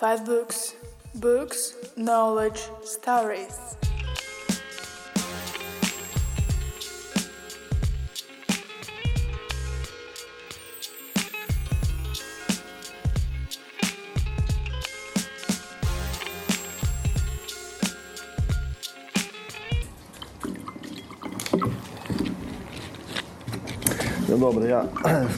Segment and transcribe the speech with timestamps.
[0.00, 0.74] Five books.
[1.14, 3.76] Books, knowledge, stories.
[24.28, 24.84] Ну, добре, я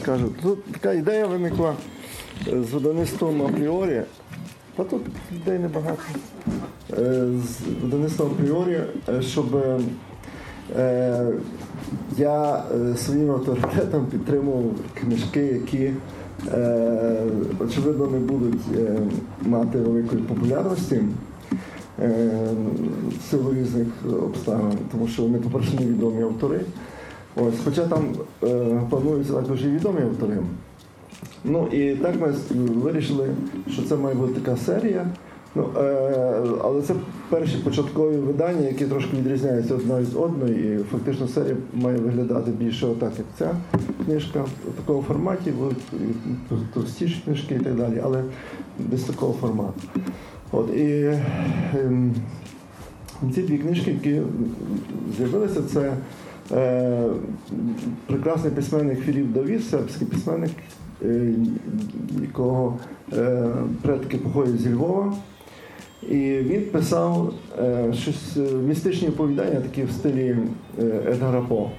[0.01, 0.33] скажу.
[0.43, 1.75] Тут така ідея виникла
[2.45, 4.03] з видавництвом апріорі.
[4.76, 5.00] Та тут
[5.36, 6.02] ідей небагато.
[6.98, 9.56] Е, З видавництвом апріорі, е, щоб
[10.76, 11.26] е,
[12.16, 12.64] я
[12.96, 14.64] своїм авторитетом підтримував
[14.94, 15.90] книжки, які
[17.60, 18.62] очевидно не будуть
[19.42, 21.00] мати великої популярності.
[21.98, 23.86] в силу різних
[24.22, 26.60] обставин, тому що вони, по-перше, невідомі автори.
[27.36, 28.04] Ось, хоча там
[28.42, 30.38] е, плануються також і відомі автори.
[31.44, 33.28] Ну і так ми вирішили,
[33.70, 35.06] що це має бути така серія.
[35.56, 36.94] Ну, е, але це
[37.28, 42.86] перші початкові видання, які трошки відрізняються одна від одної, і фактично серія має виглядати більше
[42.86, 43.56] отак, як ця
[44.04, 45.52] книжка, в такому форматі,
[46.74, 48.22] товстіші книжки і так далі, але
[48.78, 49.80] десь такого формату.
[50.52, 51.12] От, і
[51.74, 52.14] ем,
[53.34, 54.20] ці дві книжки, які
[55.16, 55.92] з'явилися, це
[56.52, 57.04] е,
[58.06, 60.83] прекрасний письменник Філіп Давід, сербський письменник, е,
[62.22, 62.78] якого
[63.12, 63.46] е,
[63.82, 65.12] предки походять зі Львова.
[66.02, 70.36] І він писав е, щось е, містичні оповідання, такі в стилі
[70.78, 71.70] е, Едгара По.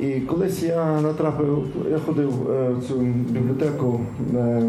[0.00, 2.98] І колись я натрапив, я ходив е, в цю
[3.30, 4.00] бібліотеку
[4.34, 4.62] е,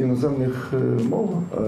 [0.00, 1.34] іноземних е, мов.
[1.58, 1.60] е,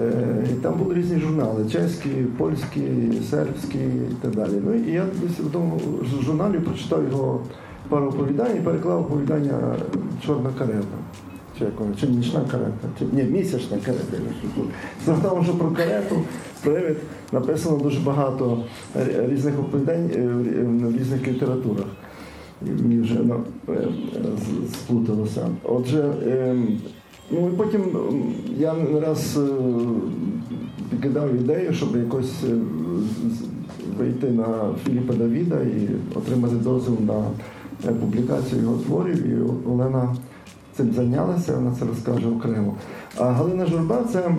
[0.00, 2.82] Е, І там були різні журнали: чеські, польські,
[3.30, 4.52] сербські і так далі.
[4.66, 5.80] Ну і я десь в тому
[6.24, 7.40] журналі прочитав його
[7.92, 9.76] пару оповідань і переклав оповідання
[10.26, 10.98] Чорна карета.
[11.58, 14.16] Чи як воно, чи нічна карета, чи ні, місячна карета.
[15.02, 16.16] Справа в що про карету,
[16.62, 16.96] привид
[17.32, 18.64] написано дуже багато
[18.96, 20.26] е, різних оповідань е,
[20.88, 21.86] в різних літературах.
[22.62, 23.88] Мені вже ну, е,
[24.72, 25.48] сплуталося.
[25.64, 26.80] Отже, ем,
[27.30, 27.82] Ну і потім
[28.58, 29.52] я не раз е,
[30.90, 32.54] підкидав ідею, щоб якось е,
[33.98, 34.46] вийти на
[34.84, 37.26] Філіпа Давіда і отримати дозвіл на е,
[37.88, 39.26] публікацію його творів.
[39.26, 39.36] І
[39.70, 40.16] Олена
[40.76, 42.74] цим зайнялася, вона це розкаже окремо.
[43.18, 44.30] А Галина Журба це,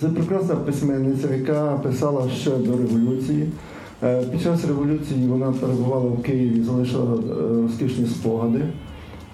[0.00, 3.48] це прекрасна письменниця, яка писала ще до революції.
[4.02, 8.60] Е, Під час революції вона перебувала в Києві, залишила е, розкішні спогади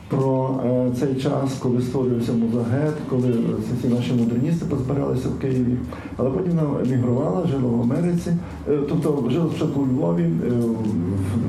[0.08, 3.34] про е, цей час, коли створювався музагет, коли
[3.78, 5.76] всі наші модерністи позбиралися в Києві.
[6.16, 8.30] Але потім вона емігрувала, жила в Америці,
[8.68, 10.50] е, тобто жила спочатку у Львові, е,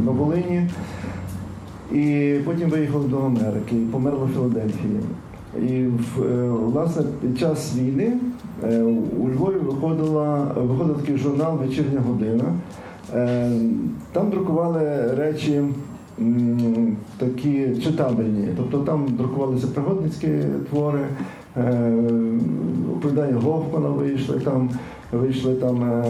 [0.05, 0.69] в- Волині,
[1.91, 4.99] і потім виїхала до Америки і померла в Філадельфії.
[5.57, 8.13] І е, власне під час війни
[8.63, 8.83] е,
[9.19, 12.43] у Львові виходила, виходив такий журнал Вечірня година.
[13.13, 13.51] Е,
[14.11, 15.61] Там друкували речі
[17.17, 18.47] такі читабельні.
[18.57, 20.27] Тобто там друкувалися пригодницькі
[20.69, 20.99] твори,
[22.93, 24.69] оповідання Гофмана вийшли, там
[25.11, 26.03] вийшли там.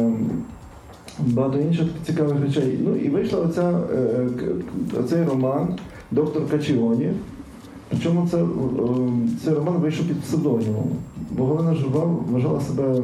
[1.20, 2.80] Е, Багато інших цікавих речей.
[2.86, 4.28] Ну і вийшла оця, е,
[5.00, 5.68] оцей роман
[6.12, 7.12] Доктор Качіоні.
[7.90, 8.48] Причому це, е,
[9.44, 10.90] цей роман вийшов під псевдонімом.
[11.32, 12.96] Бо Галина Журба вважала себе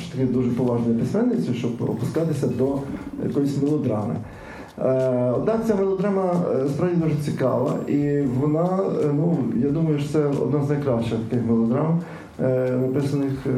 [0.00, 2.78] ж таки дуже поважною письменницею, щоб опускатися до
[3.24, 4.16] якоїсь мелодрами.
[4.84, 10.08] Е, Однак ця мелодрама е, справді дуже цікава, і вона, е, ну, я думаю, що
[10.08, 12.00] це одна з найкращих таких мелодрам,
[12.40, 13.50] е, написаних е,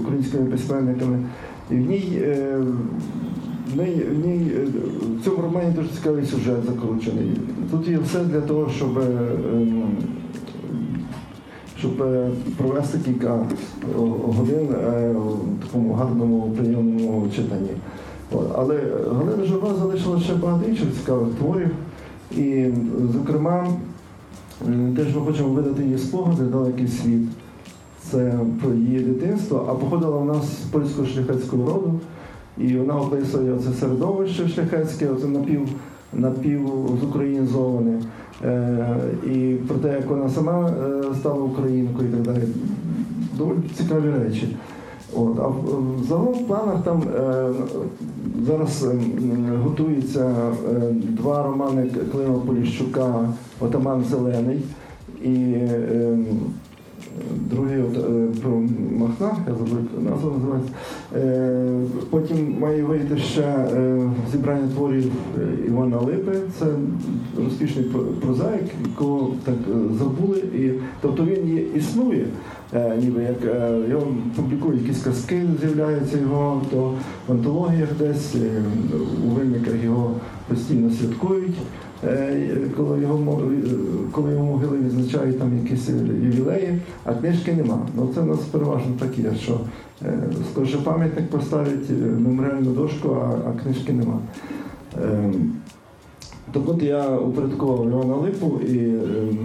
[0.00, 1.18] українськими письменниками.
[1.70, 2.58] І в ній, е,
[3.74, 4.66] в ній, в ній е,
[5.20, 7.30] в цьому романі дуже цікавий сюжет закручений.
[7.70, 9.02] Тут є все для того, щоб, е,
[9.52, 9.96] ем,
[11.78, 11.96] щоб
[12.56, 13.46] провести кілька
[14.24, 14.68] годин
[15.12, 17.70] в такому гарному прийомному читанні.
[18.54, 18.80] Але
[19.12, 21.70] Галина Журба залишила ще багато інших цікавих творів.
[22.36, 22.66] І,
[23.12, 23.68] зокрема,
[24.96, 27.28] теж ми хочемо видати її спогади далекий світ.
[28.12, 28.32] Це
[28.62, 32.00] про її дитинство, а походила вона з польського шляхетського роду,
[32.58, 35.68] і вона описує це середовище шляхетське, оце напів,
[36.12, 36.70] напів
[37.00, 38.02] зукраїнізоване.
[38.44, 42.44] Е, і про те, як вона сама е, стала українкою і так далі.
[43.38, 44.56] Доволі цікаві речі.
[45.14, 45.52] От, а
[46.08, 47.48] загалом в планах там е,
[48.46, 48.98] зараз е,
[49.64, 50.34] готуються
[50.70, 53.28] е, два романи Клима Поліщука
[53.60, 54.62] Отаман Зелений
[55.24, 56.18] і е,
[57.50, 58.50] другий от, е, про
[58.98, 60.72] Махна я забув назва називається.
[61.16, 61.80] Е,
[62.10, 65.12] Потім має вийти ще е, зібрання творів
[65.66, 66.32] Івана Липи.
[66.58, 66.66] Це
[67.44, 67.84] розкішний
[68.20, 69.54] прозаїк, якого так
[69.98, 70.38] забули.
[70.38, 70.70] І,
[71.00, 72.26] тобто він є, існує,
[72.98, 73.54] ніби як
[73.90, 76.94] його публікують якісь казки, з'являються його, то
[77.28, 78.34] в антологіях десь,
[79.26, 80.14] у винниках його
[80.48, 81.56] постійно святкують.
[82.04, 83.68] Е, Коли його е,
[84.12, 85.88] коли його могили відзначають там якісь
[86.22, 87.78] ювілеї, а книжки нема.
[87.96, 89.60] Ну це у нас переважно так є, що
[90.02, 90.18] е,
[90.52, 94.18] скоріше пам'ятник поставить е, меморіальну дошку, а, а книжки нема.
[95.02, 95.32] Е,
[96.52, 99.00] Так от я упорядкував Івана Липу, і е,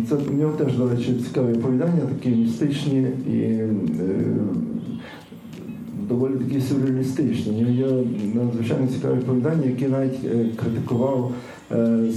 [0.09, 3.69] це в нього теж, до речі, цікаві оповідання, такі містичні і е,
[6.09, 7.73] доволі такі сюрреалістичні.
[7.73, 7.87] Є
[8.33, 11.56] надзвичайно цікаві оповідання, які навіть е, критикував е,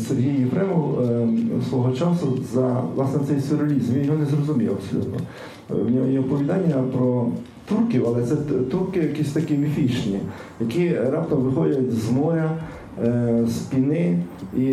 [0.09, 1.29] Сергій Єфремов е,
[1.69, 3.93] свого часу за власне цей сюрреалізм.
[3.95, 5.19] Він його не зрозумів абсолютно.
[5.71, 7.27] Е, В нього є оповідання про
[7.69, 8.37] турків, але це
[8.71, 10.19] турки якісь такі міфічні,
[10.61, 12.51] які раптом виходять з моря.
[13.05, 14.19] е, З піни
[14.57, 14.67] і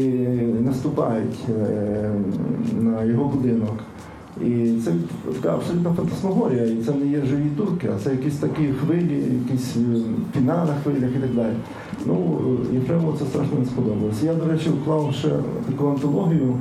[0.65, 2.12] наступають е,
[2.81, 3.80] на його будинок.
[4.45, 4.91] І це
[5.41, 9.75] така абсолютна фантасмагорія, і це не є живі турки, а це якісь такі хвилі, якісь
[9.77, 9.80] е,
[10.33, 11.53] піна на хвилях і так далі.
[12.07, 12.39] Ну,
[12.74, 14.25] Єфремову це страшно не сподобалося.
[14.25, 15.30] Я, до речі, вклав ще
[15.65, 16.56] таку антологію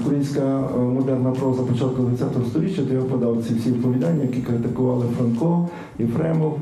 [0.00, 5.06] Українська е, модерна проза початку ХХ століття, де я подав ці всі оповідання, які критикували
[5.18, 6.58] Франко, Єфремов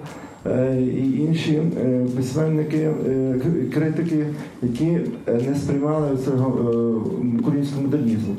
[0.81, 3.41] і інші е, письменники, е,
[3.75, 4.27] критики,
[4.63, 4.99] які
[5.29, 6.77] е, не сприймали цього е,
[7.41, 8.35] українського модернізму.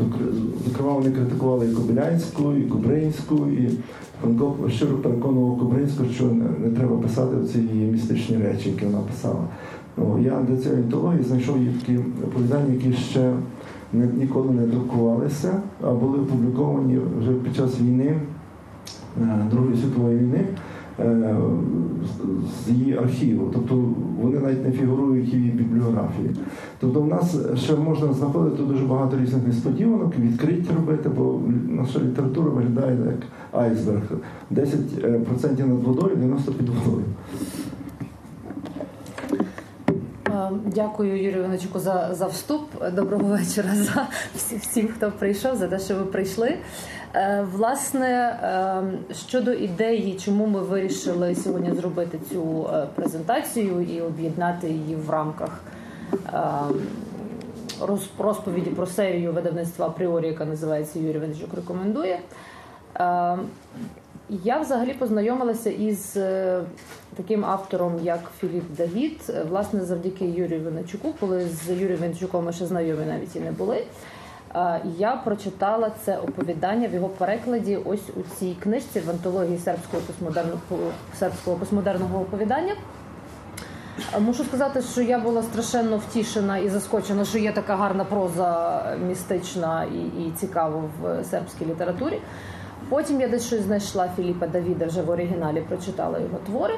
[0.68, 3.69] Зокрема, вони критикували і Кобилянську, і Кубринську, і
[4.69, 9.44] щиро переконував Кубринську, що не, треба писати ці її містичні речі, які вона писала.
[9.98, 13.33] Ну, я для цієї антології знайшов її такі оповідання, які ще
[13.94, 18.15] ніколи не друкувалися, а були опубліковані вже під час війни,
[19.21, 20.48] е, Другої світової війни, е,
[21.00, 23.50] з- з її архіву.
[23.54, 23.84] Тобто
[24.22, 26.30] вони навіть не фігурують її бібліографії.
[26.80, 31.40] Тобто в нас ще можна знаходити дуже багато різних несподіванок, відкриття робити, бо
[31.70, 33.20] наша література виглядає як
[33.62, 34.02] айсберг.
[34.52, 37.04] 10% над водою, 90% під водою.
[40.30, 42.62] Е, Дякую, Юрію Івановичу, за, за вступ.
[42.96, 46.50] Доброго вечора за всі- всім, хто прийшов, за те, що ви прийшли.
[47.15, 54.69] Е, Власне, е, щодо ідеї, чому ми вирішили сьогодні зробити цю е, презентацію і об'єднати
[54.69, 55.62] її в рамках
[58.18, 62.19] розповіді про серію видавництва апріорі, яка називається Юрій Івановичук рекомендує.
[64.30, 66.18] Я взагалі познайомилася із
[67.15, 72.65] таким автором, як Філіп Давід, власне, завдяки Юрію Винничуку, коли з Юрієм Винничуком ми ще
[72.65, 73.83] знайомі навіть і не були.
[74.98, 80.60] Я прочитала це оповідання в його перекладі ось у цій книжці в антології сербського постмодерного
[81.20, 82.74] сербського постмодерного оповідання.
[84.20, 89.84] Мушу сказати, що я була страшенно втішена і заскочена, що є така гарна проза містична
[89.84, 92.22] і, і цікава в сербській літературі.
[92.90, 96.74] Потім я десь щось знайшла Філіпа Давіда вже в оригіналі, прочитала його твори.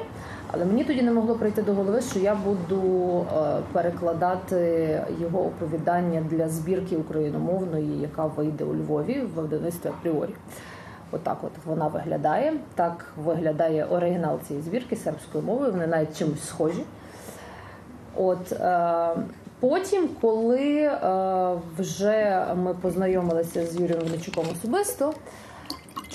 [0.52, 2.80] Але мені тоді не могло прийти до голови, що я буду
[3.20, 10.34] е, перекладати його оповідання для збірки україномовної, яка вийде у Львові в видавництві апріорі.
[11.12, 12.52] Отак от вона виглядає.
[12.74, 15.72] Так виглядає оригінал цієї збірки сербською мовою.
[15.72, 16.84] Вони навіть чимось схожі.
[18.16, 19.08] От е,
[19.60, 20.98] потім, коли е,
[21.78, 25.14] вже ми познайомилися з Юрієм Винничуком особисто,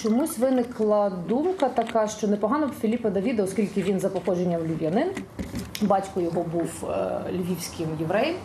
[0.01, 5.07] чомусь виникла думка така, що непогано б Філіпа Давіда, оскільки він за походженням львів'янин,
[5.81, 8.35] батько його був е, львівським євреєм,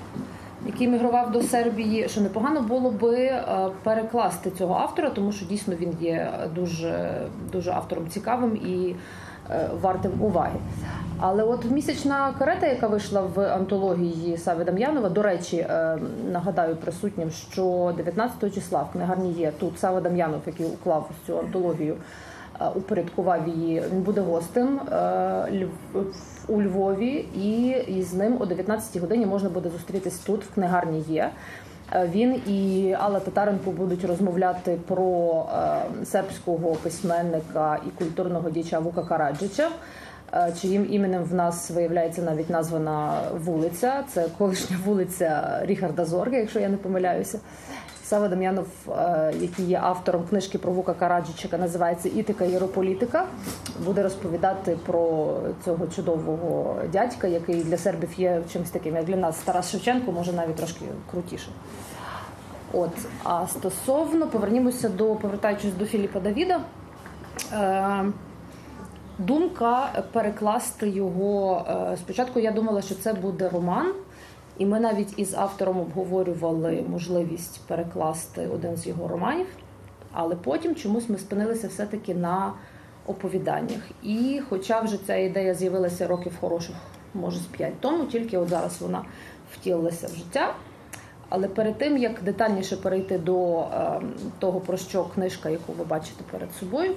[0.66, 5.74] який мігрував до Сербії, що непогано було би е, перекласти цього автора, тому що дійсно
[5.74, 8.94] він є дуже, дуже автором цікавим і
[9.82, 10.58] вартим уваги.
[11.22, 15.98] Але от місячна карета, яка вийшла в антології Сави Дам'янова, до речі, е,
[16.32, 21.96] нагадаю присутнім, що 19 числа в книгарні є тут Сава Дам'янов, який уклав цю антологію,
[22.60, 23.82] е, упорядкував її.
[23.92, 25.68] Він буде гостем е,
[26.48, 27.28] у Львові,
[27.88, 31.30] і з ним о 19 годині можна буде зустрітись тут, в книгарні є.
[31.94, 35.46] Е, Він і Алла Татаренко будуть розмовляти про
[36.02, 39.68] е, сербського письменника і культурного діяча Вука Караджича,
[40.34, 43.12] е, чиїм іменем в нас виявляється навіть названа
[43.44, 44.04] вулиця.
[44.08, 47.38] Це колишня вулиця Ріхарда Зорга, якщо я не помиляюся.
[48.10, 53.26] Сава Дам'янов, е, який є автором книжки про Вука Караджича, яка називається Ітика Єрополітика,
[53.84, 59.38] буде розповідати про цього чудового дядька, який для сербів є чимось таким, як для нас
[59.38, 61.48] Тарас Шевченко, може навіть трошки крутіше.
[62.72, 62.90] От,
[63.24, 66.60] а стосовно повернімося до повертаючись до Філіпа Давіда.
[67.52, 68.04] Е,
[69.18, 71.64] думка перекласти його.
[71.92, 73.92] е, Спочатку я думала, що це буде роман,
[74.60, 79.46] і ми навіть із автором обговорювали можливість перекласти один з його романів,
[80.12, 82.52] але потім чомусь ми спинилися все-таки на
[83.06, 83.80] оповіданнях.
[84.02, 86.76] І хоча вже ця ідея з'явилася років хороших,
[87.14, 89.04] може, з п'ять тому, тільки от зараз вона
[89.52, 90.54] втілилася в життя.
[91.28, 94.00] Але перед тим як детальніше перейти до е,
[94.38, 96.94] того, про що книжка, яку ви бачите перед собою,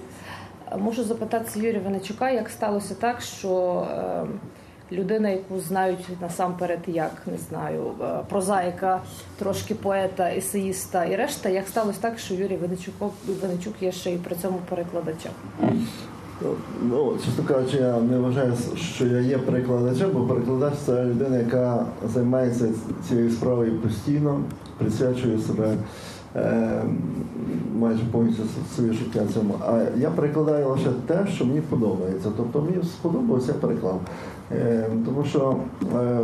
[0.72, 4.26] е, можу запитатися Юрія Венечука, як сталося так, що е,
[4.94, 9.02] людина, яку знають насамперед, як не знаю, е, прозаїка,
[9.40, 12.94] трошки поета, есеїста і решта, як сталося так, що Юрій Венечук,
[13.42, 15.32] Венечук є ще й при цьому перекладачем?
[16.82, 21.86] Ну, чесно кажучи, я не вважаю, що я є перекладачем, бо перекладач це людина, яка
[22.14, 22.66] займається
[23.10, 24.42] цією справою постійно,
[24.78, 25.78] присвячує себе
[26.36, 26.82] е,
[27.76, 28.44] майже повністю
[28.76, 29.56] своє життя цьому.
[29.68, 32.32] А я перекладаю лише те, що мені подобається.
[32.38, 34.02] Тобто мені сподобалося, я переклав.
[34.56, 35.56] Е, тому що
[35.96, 36.20] е,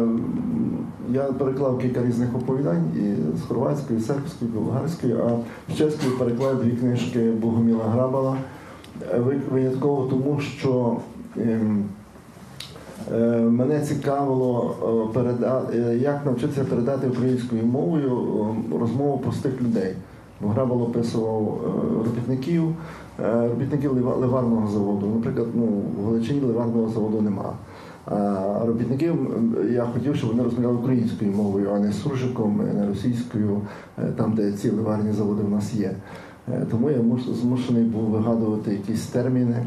[1.14, 5.30] я переклав кілька різних оповідань і з хорватської, і сербської, і болгарської, а
[5.74, 8.38] з чеської переклав дві книжки Богоміла Грабала.
[9.52, 10.98] Винятково тому, що
[11.38, 11.84] ем,
[13.14, 14.76] е, мене цікавило
[15.16, 18.12] е, е, як навчитися передати українською мовою
[18.74, 19.94] е, розмову простих людей.
[20.42, 22.64] Бо Грабал описував е, робітників,
[23.20, 25.08] е, робітників лива- ливарного заводу.
[25.16, 25.66] Наприклад, ну,
[26.02, 27.54] в Галичині ливарного заводу нема.
[28.66, 29.16] Робітників
[29.74, 33.62] я хотів, щоб вони розмовляли українською мовою, а не суржиком, не російською,
[33.98, 35.92] е, там, де ці ливарні заводи в нас є.
[36.48, 39.66] Е, Тому я муш- змушений був вигадувати якісь терміни, е,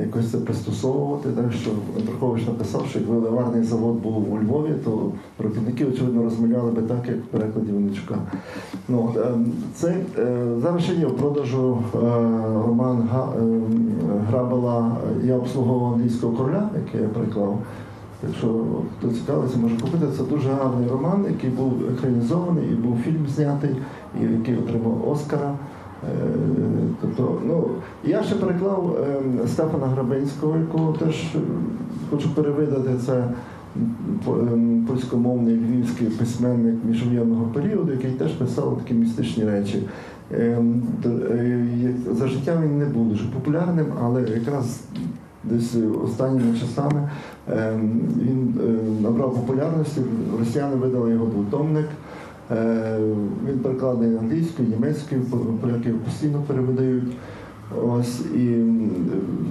[0.00, 1.28] якось це пристосовувати.
[1.28, 6.70] Так що Андрухович написав, що якби ливарний завод був у Львові, то робітники, очевидно, розмовляли
[6.70, 8.18] би так, як в перекладі Винничука.
[8.88, 9.22] Ну, е,
[9.74, 11.98] це, е, зараз ще є в продажу е,
[12.66, 13.42] роман е,
[14.28, 17.58] Грабела Я обслуговував англійського короля, який я переклав.
[18.28, 18.64] Якщо
[18.98, 20.06] хто цікавиться, може купити.
[20.16, 23.76] Це дуже гарний роман, який був екранізований, і був фільм знятий,
[24.20, 25.54] і який отримав Оскара.
[26.02, 26.42] Е,
[27.02, 27.68] Тобто, ну,
[28.04, 28.96] я ще переклав
[29.44, 31.38] е, Стефана Грабинського, якого теж е,
[32.10, 32.90] хочу перевидати.
[33.06, 33.24] Це
[34.26, 39.82] ем, польськомовний львівський письменник міжвоєнного періоду, який теж писав такі містичні речі.
[40.32, 44.80] Ем, е, За життя він не був дуже популярним, але якраз
[45.44, 47.10] десь останніми часами
[47.52, 48.54] ем, він
[49.02, 50.00] набрав популярності.
[50.38, 51.86] Росіяни видали його двотомник.
[52.50, 52.98] Е,
[53.48, 55.22] Він перекладений англійською, німецькою,
[55.60, 57.12] поляки його постійно перевидають.
[57.86, 58.46] Ось і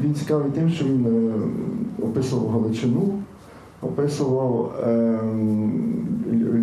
[0.04, 1.32] він цікавий тим, що він е,
[2.04, 3.14] описував Галичину,
[3.82, 5.72] описував ем,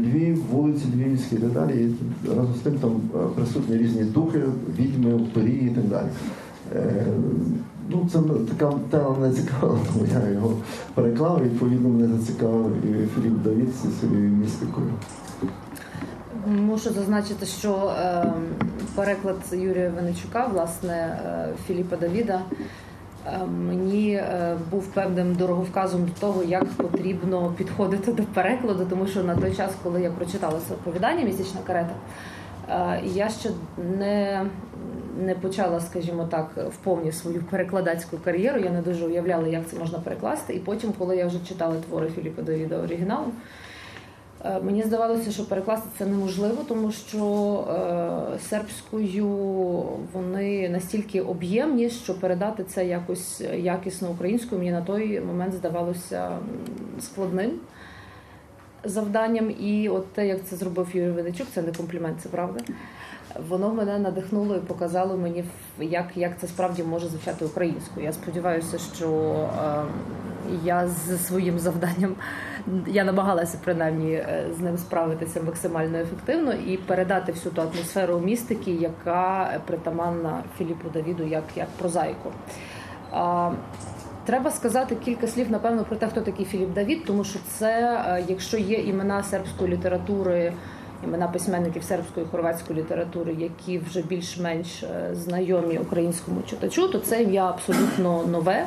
[0.05, 1.91] Львів, вулиці Львівські і так далі.
[2.25, 4.43] І разом з тим там е, присутні різні духи,
[4.79, 6.09] відьми, упорі і так далі.
[7.91, 8.19] Ну, це
[8.49, 10.53] така тема мене цікавила, тому я його
[10.95, 11.41] переклав.
[11.41, 14.87] і Відповідно, мене зацікавив і Філіп Давід зі своєю містикою.
[16.49, 18.25] Мушу зазначити, що е,
[18.95, 22.43] переклад Юрія Венечука, власне, е, Філіпа Давіда,
[23.27, 29.25] е, мені е, був певним дороговказом до того, як потрібно підходити до перекладу, тому що
[29.25, 31.95] на той час, коли я прочитала це оповідання Місячна карета,
[32.71, 33.51] е, я ще
[33.99, 34.47] не,
[35.21, 38.61] не почала, скажімо так, вповні свою перекладацьку кар'єру.
[38.61, 40.55] Я не дуже уявляла, як це можна перекласти.
[40.55, 43.33] І потім, коли я вже читала твори Філіпа Давіда оригіналом, Е,
[44.63, 47.25] Мені здавалося, що перекласти це неможливо, тому що
[48.35, 49.27] е, сербською
[50.13, 56.31] вони настільки об'ємні, що передати це якось якісно українською мені на той момент здавалося
[57.01, 57.51] складним
[58.85, 59.51] завданням.
[59.61, 62.61] І от те, як це зробив Юрій Венечук, це не комплімент, це правда.
[63.49, 65.45] Воно мене надихнуло і показало мені,
[65.81, 68.07] як, як це справді може звучати українською.
[68.07, 69.85] Я сподіваюся, що е,
[70.65, 72.15] я з своїм завданням
[72.87, 78.71] я намагалася принаймні е, з ним справитися максимально ефективно і передати всю ту атмосферу містики,
[78.71, 82.33] яка притаманна Філіпу Давіду як, як прозаїку.
[83.13, 83.51] А,
[84.25, 88.25] Треба сказати кілька слів, напевно, про те, хто такий Філіп Давід, тому що це, е,
[88.29, 90.53] якщо є імена сербської літератури,
[91.05, 97.23] імена письменників сербської і хорватської літератури, які вже більш-менш е, знайомі українському читачу, то це
[97.23, 98.67] ім'я абсолютно нове.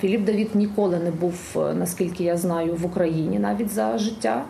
[0.00, 4.44] Філіп Давід ніколи не був, е, наскільки я знаю, в Україні навіть за життя.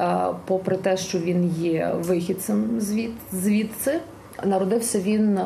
[0.00, 4.00] Е, Попри те, що він є вихідцем звід, звідси,
[4.44, 5.38] народився він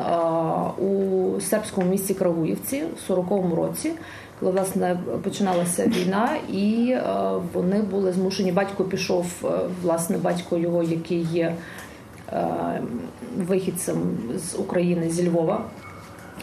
[0.77, 3.91] у сербському місті Крагуївці в 40-му році,
[4.41, 7.03] коли власне починалася війна, і е,
[7.53, 8.51] вони були змушені.
[8.51, 9.47] Батько пішов, е,
[9.81, 11.55] власне, батько його, який є
[12.33, 12.45] е,
[13.37, 15.65] вихідцем з України зі Львова.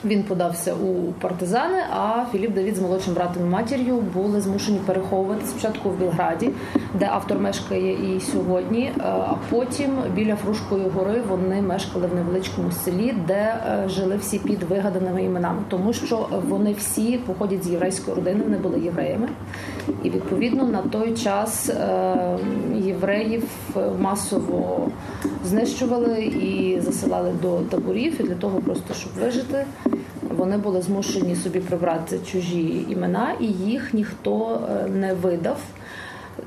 [0.04, 5.46] Він подався у партизани, а Філіп Давід з молодшим братом і матір'ю були змушені переховувати
[5.46, 6.50] спочатку в Білграді,
[6.94, 8.82] де автор мешкає і сьогодні.
[8.84, 14.38] е, А потім біля Фрушкої гори вони мешкали в невеличкому селі, де е, жили всі
[14.38, 19.28] під вигаданими іменами, тому що вони всі походять з єврейської родини, вони були євреями.
[20.02, 22.38] І відповідно на той час е,
[22.74, 23.44] євреїв
[23.98, 24.88] масово
[25.44, 28.20] знищували і засилали до таборів.
[28.20, 29.66] І для того, просто щоб вижити,
[30.36, 35.58] вони були змушені собі прибрати чужі імена, і їх ніхто е, не видав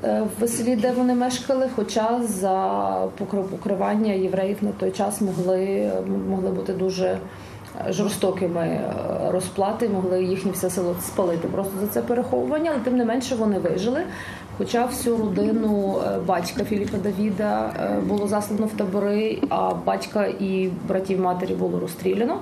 [0.04, 1.68] е, в селі, де вони мешкали.
[1.76, 2.54] Хоча за
[3.20, 5.92] покри- покривання євреїв на той час могли,
[6.28, 7.18] могли бути дуже
[7.88, 8.92] жорстокими е,
[9.30, 13.58] розплати, могли їхнє все село спалити просто за це переховування, але тим не менше вони
[13.58, 14.00] вижили.
[14.58, 20.70] Хоча всю родину е, батька Філіпа Давіда е, було заслано в табори, а батька і
[20.88, 22.40] братів матері було розстріляно.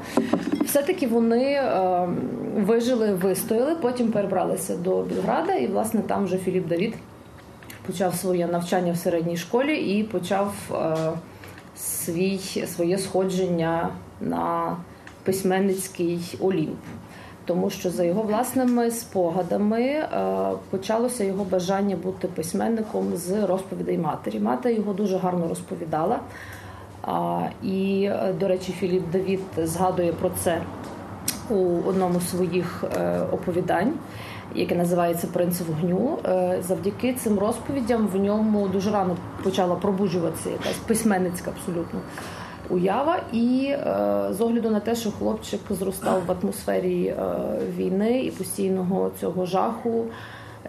[0.65, 2.09] Все-таки вони е,
[2.57, 6.95] вижили, вистояли, потім перебралися до Білграда, і власне там вже Філіп Давід
[7.87, 10.55] почав своє навчання в середній школі і почав
[11.77, 13.89] свій, своє сходження
[14.21, 14.77] на
[15.25, 16.79] письменницький олімп.
[17.51, 20.07] Тому що за його власними спогадами е,
[20.71, 24.41] почалося його бажання бути письменником з розповідей матері.
[24.41, 26.19] Мати його дуже гарно розповідала.
[27.63, 30.63] І, е, до речі, Філіп Давід згадує про це
[31.49, 33.93] у одному з своїх е, оповідань,
[34.55, 36.19] яке називається Принц вогню.
[36.69, 42.01] Завдяки цим розповідям в ньому дуже рано почала пробуджуватися якась письменницька абсолютно
[42.71, 43.21] уява.
[43.33, 43.85] І е,
[44.31, 47.17] з огляду на те, що хлопчик зростав в атмосфері е,
[47.77, 50.05] війни і постійного цього жаху.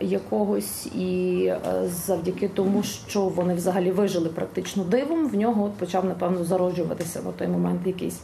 [0.01, 6.05] Якогось і е, завдяки тому, що вони взагалі вижили практично дивом, в нього от почав
[6.05, 8.21] напевно зароджуватися на той момент якийсь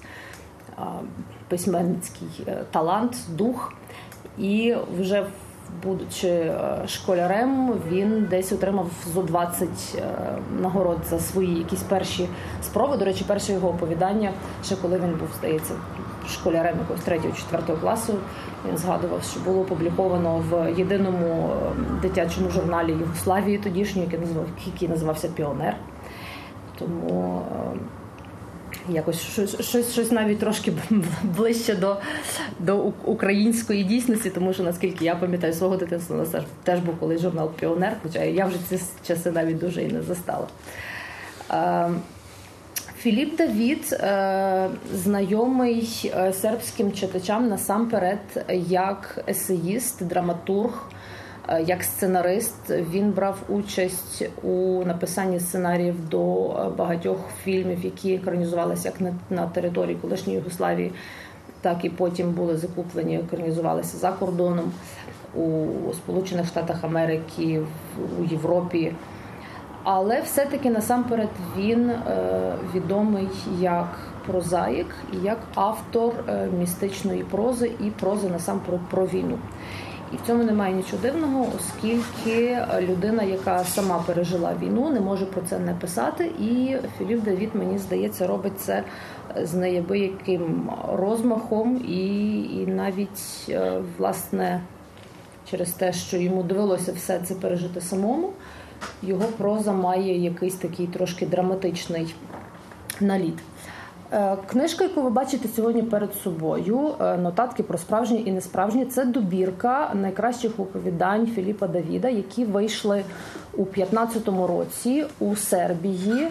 [1.47, 2.27] письменницький
[2.71, 3.73] талант, дух.
[4.37, 5.27] І вже в-
[5.83, 6.53] будучи е,
[6.87, 10.01] школярем, він десь отримав зо 20 е,
[10.61, 12.29] нагород за свої якісь перші
[12.63, 12.97] спроби.
[12.97, 14.31] До речі, перше його оповідання,
[14.65, 15.73] ще коли він був, здається,
[16.29, 18.13] школярем якогось 3-4 класу,
[18.69, 24.87] він згадував, що було опубліковано в єдиному е, дитячому журналі Югославії тодішньої, який називав- який
[24.89, 25.75] називався Піонер.
[26.79, 27.41] Тому
[27.75, 27.77] е,
[28.89, 30.73] якось щось, щось, щось навіть трошки
[31.37, 31.97] ближче до,
[32.59, 36.29] до української дійсності, тому що наскільки я пам'ятаю свого дитинства, у нас
[36.63, 40.47] теж, був колись журнал Піонер, хоча я вже ці часи навіть дуже і не застала.
[41.51, 41.89] Е,
[42.97, 50.91] Філіп Давід е, знайомий е, сербським читачам насамперед як есеїст, драматург,
[51.65, 52.69] як сценарист.
[52.69, 59.95] Він брав участь у написанні сценаріїв до е, багатьох фільмів, які екранізувалися як на, території
[59.95, 60.91] колишньої Югославії,
[61.61, 64.71] так і потім були закуплені, екранізувалися за кордоном
[65.35, 67.61] у Сполучених Штатах Америки,
[68.19, 68.93] у Європі.
[69.83, 73.27] Але все-таки насамперед він е, відомий
[73.59, 73.87] як
[74.25, 79.37] прозаїк і як автор е, містичної прози і прози насамперед про війну.
[80.13, 85.41] І в цьому немає нічого дивного, оскільки людина, яка сама пережила війну, не може про
[85.41, 86.25] це не писати.
[86.25, 88.83] І Філіп Давід, мені здається, робить це
[89.43, 94.61] з неябияким розмахом, і, і навіть е, власне
[95.49, 98.31] через те, що йому довелося все це пережити самому,
[99.03, 102.15] його проза має якийсь такий трошки драматичний
[103.01, 103.37] наліт.
[104.13, 109.05] Е, Книжка, яку ви бачите сьогодні перед собою, е, нотатки про справжні і несправжні, це
[109.05, 113.03] добірка найкращих оповідань Філіпа Давіда, які вийшли
[113.57, 116.27] у 15-му році у Сербії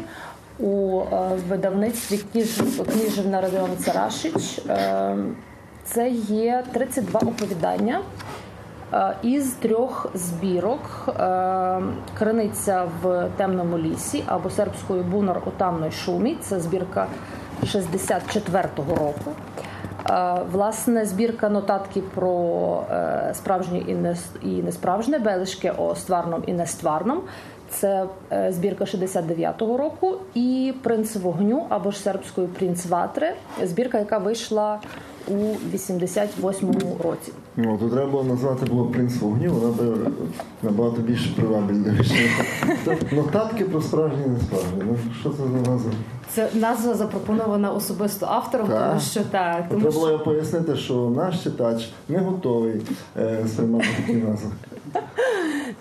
[0.58, 4.60] у е, видавництві книж- книжівна Радіон Царашич.
[5.84, 8.00] Це є 32 оповідання.
[8.92, 11.80] Е, із трьох збірок е,
[12.18, 16.36] Криниця в темному лісі або сербською бунар у тамної шумі.
[16.40, 17.06] Це збірка
[17.62, 19.32] 64-го року.
[20.10, 22.82] Е, Власне, збірка нотатки про
[23.32, 23.78] справжнє
[24.42, 27.20] і несправжнє, белишке о стварном і нестварном.
[27.70, 28.06] Це
[28.48, 34.80] збірка 69-го року, і Принц вогню або ж сербською Принц Ватри, збірка, яка вийшла
[35.28, 35.34] у
[35.76, 37.32] 88-му році.
[37.56, 40.10] Ну, то треба було назвати було принц вогню, вона би
[40.62, 41.94] набагато більше привабельна.
[43.12, 44.82] Нотатки про справжні і несправжні.
[44.86, 45.90] Ну, що це за назва?
[46.34, 48.88] Це назва запропонована особисто автором, Так.
[48.88, 52.80] тому що так, тому Треба було що пояснити, що наш читач не готовий
[53.16, 54.50] е, сприймати такі назви.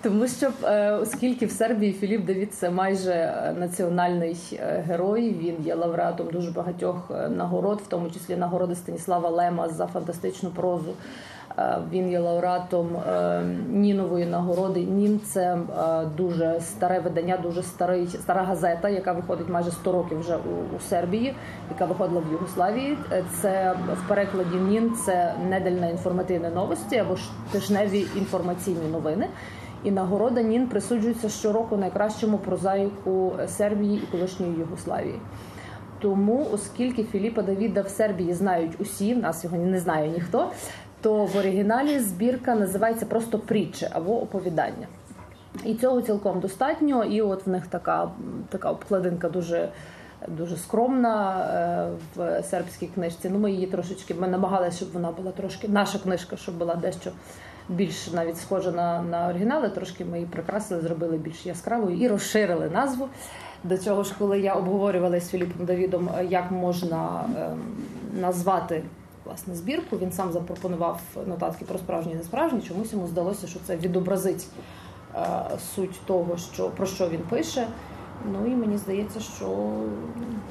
[0.02, 5.66] Тому що е, оскільки в Сербії Філіп Давід це майже е, національний е, герой, він
[5.66, 10.92] є лауреатом дуже багатьох нагород, в тому числі нагороди Станіслава Лема за фантастичну прозу.
[11.92, 12.88] Він є лауреатом
[13.68, 14.80] Нінової нагороди.
[14.80, 15.58] Нін це
[16.16, 20.80] дуже старе видання, дуже старий стара газета, яка виходить майже 100 років вже у, у
[20.80, 21.34] Сербії,
[21.70, 22.98] яка виходила в Югославії.
[23.42, 27.22] Це в перекладі Нін це недельна інформативні новості або ж
[27.52, 29.26] тижневі інформаційні новини.
[29.86, 35.20] І нагорода Нін присуджується щороку найкращому прозаїку Сербії і колишньої Югославії.
[36.00, 40.50] Тому, оскільки Філіпа Давіда в Сербії знають усі, в нас його не знає ніхто,
[41.00, 44.86] то в оригіналі збірка називається просто притче або оповідання.
[45.64, 47.04] І цього цілком достатньо.
[47.04, 48.10] І от в них така,
[48.48, 49.68] така обкладинка дуже.
[50.28, 53.30] Дуже скромна е, в сербській книжці.
[53.32, 57.10] Ну, ми її трошечки ми намагалися, щоб вона була трошки наша книжка, щоб була дещо
[57.68, 59.68] більш навіть схожа на, на оригінали.
[59.68, 63.08] Трошки ми її прикрасили, зробили більш яскравою і розширили назву.
[63.64, 67.58] До цього ж, коли я обговорювала з Філіпом Давідом, е, як можна ем,
[68.20, 68.82] назвати
[69.24, 72.60] власне збірку, він сам запропонував нотатки про справжні і несправжні.
[72.60, 74.46] Чомусь йому здалося, що це відобразить
[75.14, 75.18] е,
[75.74, 77.66] суть того, що про що він пише.
[78.32, 79.68] Ну і мені здається, що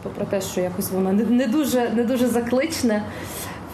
[0.03, 3.03] попри те, що якось воно не, не дуже не дуже закличне,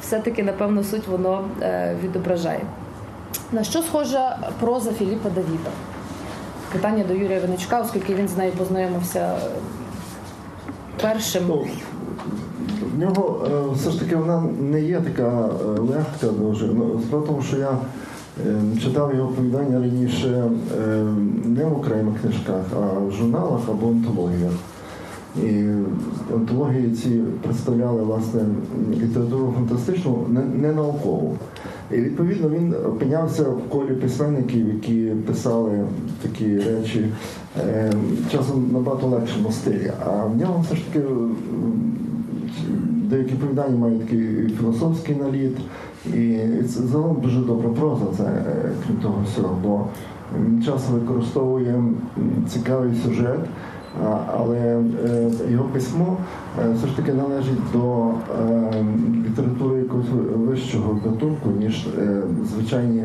[0.02, 2.62] все-таки напевно суть воно е, відображає.
[3.52, 5.70] На що схожа проза Філіпа Давіда?
[6.72, 9.50] Питання до Юрія Веничка, оскільки він з нею познайомився е,
[11.02, 11.44] першим.
[11.48, 11.66] Ну,
[12.96, 16.66] в нього е, все ж таки вона не є така е, легка дуже.
[16.68, 17.78] Ну, справа в тому, що я
[18.84, 20.44] читав його оповідання раніше
[21.46, 24.52] не в окремих книжках, а в журналах або антологіях.
[25.44, 25.66] І
[26.34, 27.10] антології ці
[27.44, 28.42] представляли власне
[28.92, 31.38] літературу фантастичну, не, не наукову.
[31.94, 35.86] І відповідно він опинявся в колі письменників, які писали
[36.22, 37.06] такі речі
[37.60, 37.92] е,
[38.32, 39.92] часом набагато легшому стилі.
[40.06, 41.06] А в нього все ж таки
[43.10, 45.58] деякі повідання мають такий філософський наліт,
[46.06, 49.86] і це загалом дуже добра проза, це е, крім того всього, бо
[50.40, 51.84] він часто використовує
[52.48, 53.40] цікавий сюжет.
[54.38, 56.18] Але е, його письмо
[56.60, 58.86] е, все ж таки належить до е,
[59.26, 61.88] літератури якогось вищого гатунку, ніж
[62.54, 63.04] звичайні,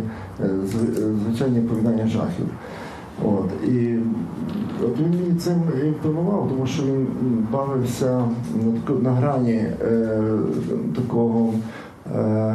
[1.24, 2.46] звичайні оповідання жахів.
[3.24, 3.68] От.
[3.68, 3.98] І
[4.84, 7.06] от він мені цим імпонував, тому що він
[7.52, 8.24] бавився
[9.02, 10.20] на, грані е,
[10.96, 11.52] такого
[12.16, 12.54] е,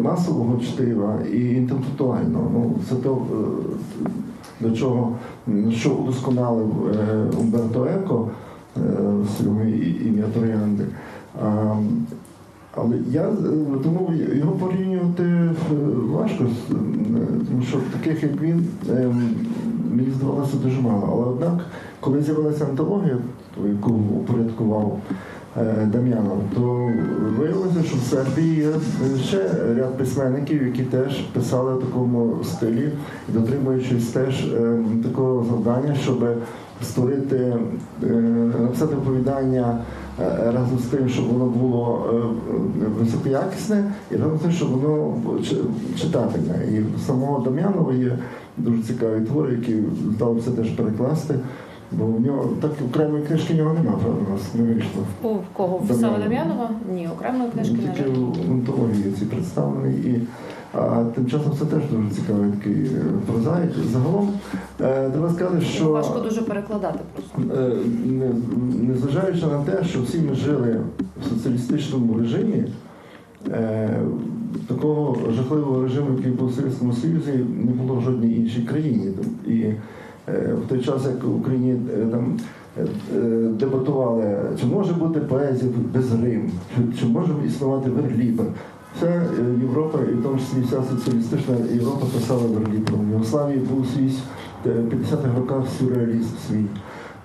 [0.00, 2.50] масового чтива і інтелектуального.
[2.54, 3.26] Ну, це то,
[4.60, 5.12] до чого
[5.70, 8.28] що удосконалив е, Умберто Еко
[8.76, 8.80] е,
[9.22, 10.84] в своєму і- ім'я Троянди.
[12.76, 13.32] Але я е,
[13.82, 15.50] тому його порівнювати е,
[16.12, 16.74] важко, е,
[17.50, 19.14] тому що таких як він е,
[19.90, 21.08] мені здавалося дуже мало.
[21.12, 21.66] Але однак,
[22.00, 23.18] коли з'явилася антологія,
[23.68, 24.98] яку упорядкував
[25.56, 25.88] е,
[26.54, 26.90] то
[27.38, 28.68] виявилося, що в Сербії є
[29.22, 29.42] ще
[29.78, 32.92] ряд письменників, які теж писали в такому стилі,
[33.28, 36.24] дотримуючись теж е, такого завдання, щоб
[36.82, 37.56] створити,
[38.02, 38.06] е,
[38.60, 39.78] написати оповідання
[40.20, 45.10] е, разом з тим, щоб воно було е, високоякісне, і разом з тим, щоб воно
[45.10, 45.56] було чи-
[45.98, 46.54] читабельне.
[46.72, 48.18] І самого Дам'янова є
[48.56, 49.74] дуже цікаві твори, які
[50.06, 51.34] вдалося теж перекласти.
[51.92, 55.02] Бо в нього так окремої книжки в нього немає, правда, у нас не вийшло.
[55.22, 56.00] У кого в Дам'янова.
[56.00, 56.70] Сава Дам'янова?
[56.94, 59.94] Ні, окремої книжки не Тільки в антології ці представлений.
[59.94, 60.20] І,
[60.74, 63.70] а тим часом це теж дуже цікавий такий е, прозаїк.
[63.92, 64.30] Загалом
[64.80, 67.54] е, треба сказати, що Важко дуже перекладати просто.
[67.60, 67.72] е,
[68.06, 68.34] не-
[68.88, 70.76] незважаючи на те, що всі ми жили
[71.22, 72.64] в соціалістичному режимі,
[73.48, 73.90] е,
[74.68, 77.32] такого жахливого режиму, який був в Совєтському Союзі,
[77.64, 79.08] не було в жодній іншій країні.
[79.46, 79.64] І
[80.26, 82.38] в той час, як в Україні е, там
[82.78, 86.50] е, е, дебатували, чи може бути поезія без Рим,
[86.98, 88.44] чи, може існувати верлібр.
[88.96, 89.22] Вся е,
[89.60, 93.08] Європа, і в тому числі вся соціалістична Європа писала верлібром.
[93.08, 94.12] В Югославії був свій
[94.66, 96.64] е, 50-х роках сюрреалізм свій.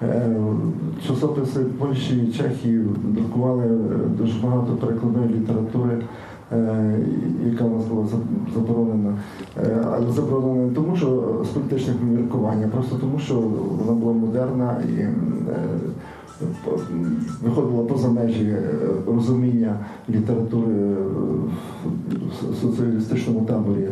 [0.02, 0.36] Е,
[1.08, 3.70] Часописи Польщі, Чехії друкували е,
[4.18, 6.02] дуже багато перекладної літератури, е,
[7.46, 8.08] яка у нас була
[8.54, 9.14] заборонена.
[9.64, 13.36] Е, Але заборонена не тому, що з політичних міркувань, а просто тому, що
[13.80, 15.12] вона була модерна і е,
[17.44, 18.62] виходила поза межі е,
[19.08, 19.76] розуміння
[20.10, 20.96] літератури е,
[22.52, 23.84] в соціалістичному таборі.
[23.84, 23.92] е,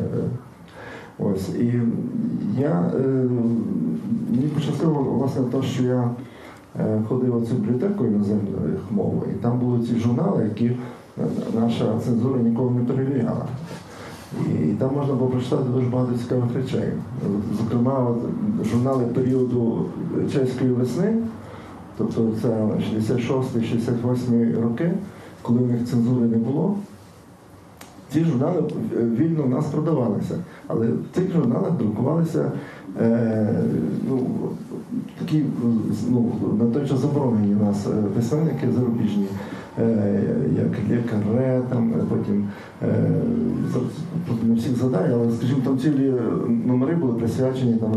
[1.20, 1.82] Ось і
[2.60, 3.08] я е,
[4.32, 6.10] мені пощастило власне те, що я
[6.80, 10.78] е, ходив у цю бібліотеку іноземних мов, і там були ці журнали, які е,
[11.56, 13.45] наша цензура ніколи не перевіряла.
[14.41, 16.93] І там можна було прочитати дуже багато цікавих речей.
[17.58, 18.17] Зокрема, от,
[18.67, 19.86] журнали періоду
[20.32, 21.17] чеської весни,
[21.97, 24.91] тобто це 66-68 роки,
[25.41, 26.76] коли в них цензури не було.
[28.13, 28.63] Ці журнали
[28.95, 32.52] вільно у нас продавалися, але в цих журналах друкувалися
[34.10, 34.19] ну,
[35.19, 35.43] такі
[36.10, 39.25] ну, на той час заборонені у нас е, письменники зарубіжні,
[39.79, 40.23] е,
[40.58, 41.03] як
[41.36, 42.47] Лє там потім
[42.82, 42.93] е,
[44.43, 46.13] не всіх задаю, але скажімо, там цілі
[46.65, 47.93] номери були присвячені там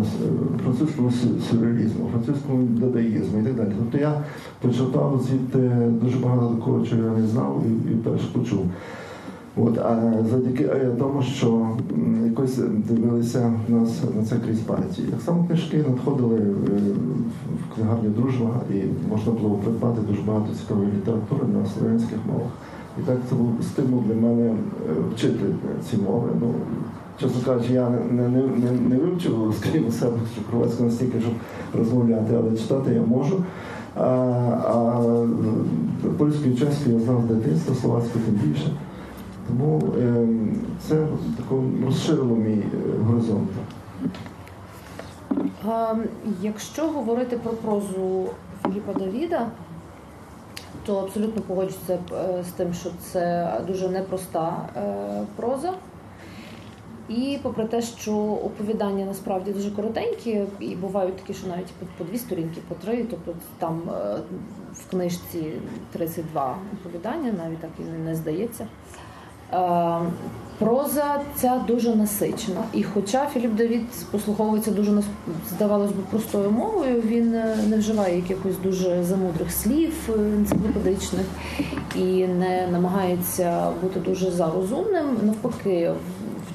[0.64, 1.10] французькому
[1.50, 3.72] сюрреалізму, французькому дадаїзму і так далі.
[3.78, 4.20] Тобто я
[4.60, 5.70] почитав звідти
[6.02, 8.66] дуже багато такого, чого я не знав і, і теж почув.
[9.56, 11.68] От, а завдяки е, тому, що
[12.24, 15.08] якось дивилися нас на це крізь партії.
[15.08, 16.44] Так само книжки надходили е,
[17.70, 22.50] в книгарню дружба, і можна було придбати дуже багато цікавої літератури на слов'янських мовах.
[22.98, 24.54] І так це був стимул для мене е,
[25.14, 25.44] вчити
[25.90, 26.28] ці мови.
[26.40, 26.54] Ну,
[27.20, 30.16] Чесно кажучи, я не не, не, не вивчив, скажімо, себе
[30.50, 31.32] Кровецьку настільки, щоб
[31.78, 33.44] розмовляти, але читати я можу.
[33.94, 35.02] А а
[36.18, 38.70] польську і чеську я знав з дитинства, словацьку тим більше.
[39.48, 40.26] Тому е,
[40.80, 41.06] це
[41.36, 43.48] тако розширило мій е, горизонт.
[46.42, 48.28] Якщо говорити про прозу
[48.62, 49.46] Філіпа Давіда,
[50.86, 55.74] то абсолютно погоджуся е, з тим, що це дуже непроста е, проза.
[57.08, 62.18] І попри те, що оповідання насправді дуже коротенькі, і бувають такі, що навіть по дві
[62.18, 63.82] сторінки, по три, тобто там
[64.72, 65.52] в книжці
[65.92, 68.66] 32 оповідання, навіть так і не здається.
[69.52, 69.98] Е,
[70.58, 72.60] проза ця дуже насичена.
[72.72, 75.02] І хоча Філіп Давід послуховується дуже
[75.50, 81.26] здавалось би простою мовою, він е, не вживає якихось дуже замудрих слів е, енциклопедичних
[81.94, 85.06] і не намагається бути дуже зарозумним.
[85.22, 85.92] Навпаки,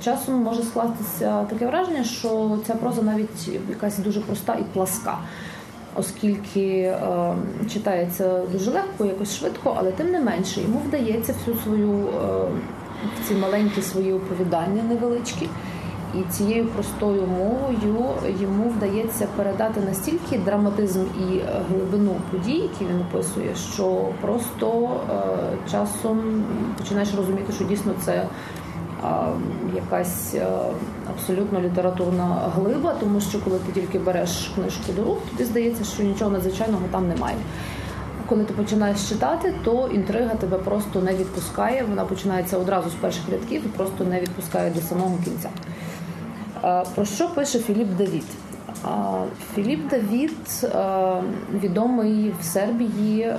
[0.03, 5.17] часом може скластися таке враження, що ця проза навіть якась дуже проста і пласка.
[5.95, 7.35] Оскільки е,
[7.73, 12.47] читається дуже легко, якось швидко, але тим не менше йому вдається всю свою е,
[13.27, 15.49] ці маленькі свої оповідання невеличкі.
[16.15, 17.77] І цією простою мовою
[18.41, 26.43] йому вдається передати настільки драматизм і глибину подій, які він описує, що просто е, часом
[26.77, 28.27] починаєш розуміти, що дійсно це е,
[29.75, 30.47] якась е,
[31.09, 36.03] абсолютно літературна глиба, тому що коли ти тільки береш книжку до рук, тобі здається, що
[36.03, 37.35] нічого надзвичайного там немає
[38.31, 41.85] коли ти починаєш читати, то інтрига тебе просто не відпускає.
[41.89, 45.49] Вона починається одразу з перших рядків і просто не відпускає до самого кінця.
[46.95, 48.25] Про що пише Філіп Давід?
[49.55, 50.67] Філіп Давід
[51.53, 53.33] відомий в Сербії,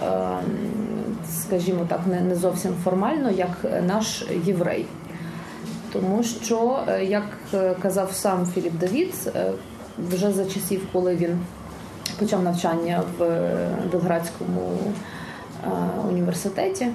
[1.41, 4.87] скажімо так, не зовсім формально, як наш єврей.
[5.93, 7.25] Тому що, е, як
[7.55, 9.53] е, казав сам Філіп Давід, е,
[10.11, 11.39] вже за часів, коли він
[12.19, 13.25] почав навчання в
[13.93, 14.73] Белградському
[15.65, 15.69] е,
[16.11, 16.85] університеті.
[16.85, 16.93] Е,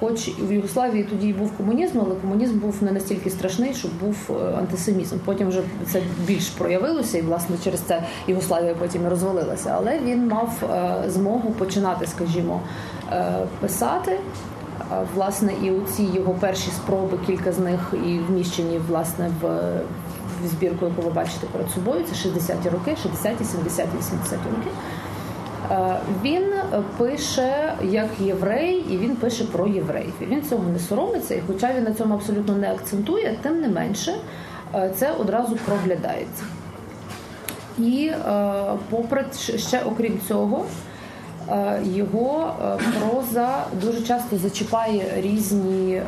[0.00, 4.58] хоч в Югославії тоді був комунізм, але комунізм був не настільки страшний, щоб був е,
[4.58, 5.16] антисемізм.
[5.24, 9.74] Потім вже це більш проявилося, і власне через це Югославія потім розвалилася.
[9.76, 10.52] Але він мав
[11.08, 12.60] змогу починати, скажімо,
[13.60, 14.18] писати.
[15.14, 19.46] Власне, і оці його перші спроби, кілька з них і вміщені власне в
[20.48, 24.70] збірку, яку ви бачите перед собою, це 60-ті роки, 60-ті, 70-ті, 80-ті роки.
[25.70, 26.52] Е, він
[26.98, 30.12] пише як єврей, і він пише про євреїв.
[30.20, 33.68] І Він цього не соромиться, і хоча він на цьому абсолютно не акцентує, тим не
[33.68, 34.14] менше
[34.74, 36.44] е, це одразу проглядається.
[37.78, 39.24] І е, попри
[39.56, 40.64] ще окрім цього.
[41.50, 46.02] Е, його е, проза дуже часто зачіпає різні е,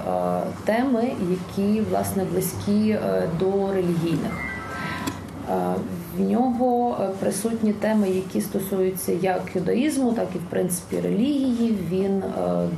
[0.64, 2.98] теми, які власне близькі
[3.38, 4.32] до релігійних.
[6.16, 11.78] В нього присутні теми, які стосуються як юдаїзму, так і в принципі релігії.
[11.90, 12.22] Він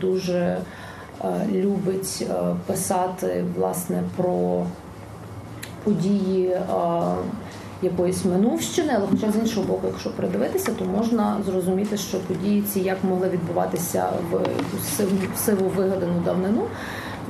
[0.01, 0.59] дуже
[1.53, 2.27] любить
[2.67, 4.65] писати власне про
[5.85, 6.57] події
[7.83, 12.81] якоїсь минувщини, але хоча з іншого боку, якщо придивитися, то можна зрозуміти, що події ці
[12.81, 14.41] як могли відбуватися в
[15.23, 16.63] якусь сиву вигадану давнину.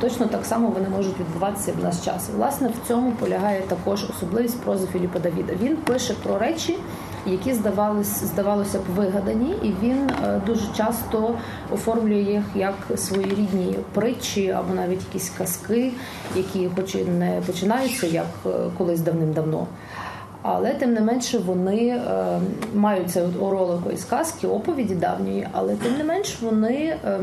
[0.00, 2.28] Точно так само вони можуть відбуватися в наш час.
[2.36, 5.52] Власне, в цьому полягає також особливість прози Філіпа Давіда.
[5.62, 6.78] Він пише про речі,
[7.26, 11.34] які здавалось, здавалося б вигадані, і він е, дуже часто
[11.74, 15.92] оформлює їх як своєрідні притчі або навіть якісь казки,
[16.36, 19.66] які, хоч не починаються як е, колись давним-давно.
[20.42, 22.40] Але тим не менше вони е,
[22.74, 27.20] мають це оролико із казки, оповіді давньої, але тим не менш вони е,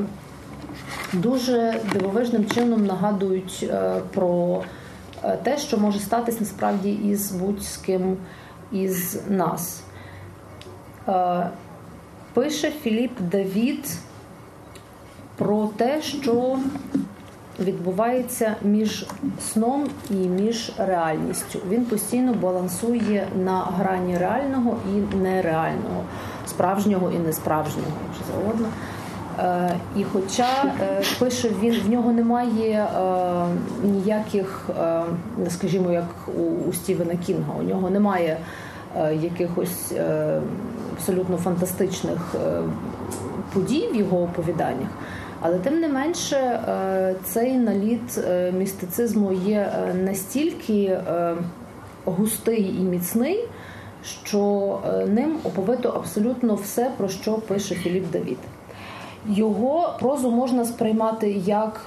[1.13, 4.63] дуже дивовижним чином нагадують е, про
[5.23, 8.17] е, те, що може статись насправді із будь-з ким
[8.71, 9.83] із нас.
[11.07, 11.49] Е,
[12.33, 13.97] Пише Філіп Давід
[15.35, 16.59] про те, що
[17.59, 19.07] відбувається між
[19.53, 21.59] сном і між реальністю.
[21.69, 26.03] Він постійно балансує на грані реального і нереального,
[26.47, 28.67] справжнього і несправжнього, якщо завгодно.
[29.39, 33.45] Е, І хоча е, пише він, в нього немає е,
[33.83, 34.69] ніяких,
[35.49, 36.05] скажімо, як
[36.69, 38.37] у, Стівена Кінга, у нього немає
[39.21, 39.93] якихось
[40.93, 42.35] абсолютно фантастичних
[43.53, 44.89] подій в його оповіданнях.
[45.47, 50.99] Але тим не менше, е, цей наліт е, містицизму є е, настільки
[52.05, 53.39] густий і міцний,
[54.03, 58.37] що ним оповито абсолютно все, про що пише Філіп Давід.
[59.29, 61.81] Його прозу можна сприймати як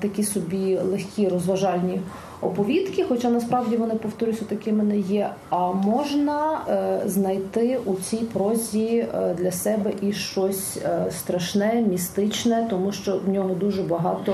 [0.00, 2.00] такі собі легкі розважальні
[2.40, 5.30] оповідки, хоча насправді вони, повторюся, такими не є.
[5.50, 12.66] А можна е, знайти у цій прозі е, для себе і щось е, страшне, містичне,
[12.70, 14.32] тому що в нього дуже багато,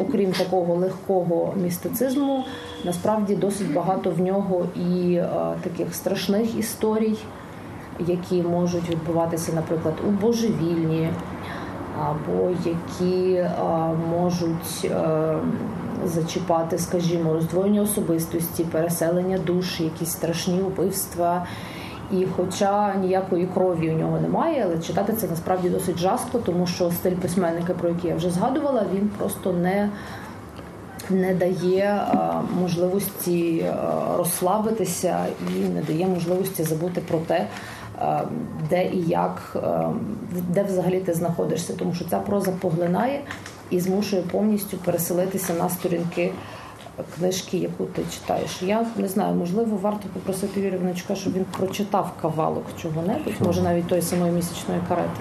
[0.00, 2.44] окрім такого легкого містицизму,
[2.84, 5.20] насправді досить багато в нього і
[5.62, 7.14] таких страшних історій,
[8.06, 11.08] які можуть відбуватися, наприклад, у божевільні
[12.08, 13.50] або які е,
[14.10, 15.34] можуть е,
[16.04, 21.46] зачіпати, скажімо, роздвоєння особистості, переселення душ, якісь страшні вбивства.
[22.12, 26.90] І хоча ніякої крові у нього немає, але читати це насправді досить жорстко, тому що
[26.90, 29.90] стиль письменника, про який я вже згадувала, він просто не
[31.10, 32.16] не дає е,
[32.60, 33.64] можливості
[34.16, 37.46] розслабитися і не дає можливості забути про те,
[38.70, 39.88] де і як, е,
[40.32, 43.20] де взагалі ти знаходишся, тому що ця проза поглинає
[43.70, 46.32] і змушує повністю переселитися на сторінки
[47.18, 48.62] книжки, яку ти читаєш.
[48.62, 53.86] Я не знаю, можливо, варто попросити Юрія Вначка, щоб він прочитав кавалок чого-небудь, може навіть
[53.86, 55.20] тої самої місячної карети.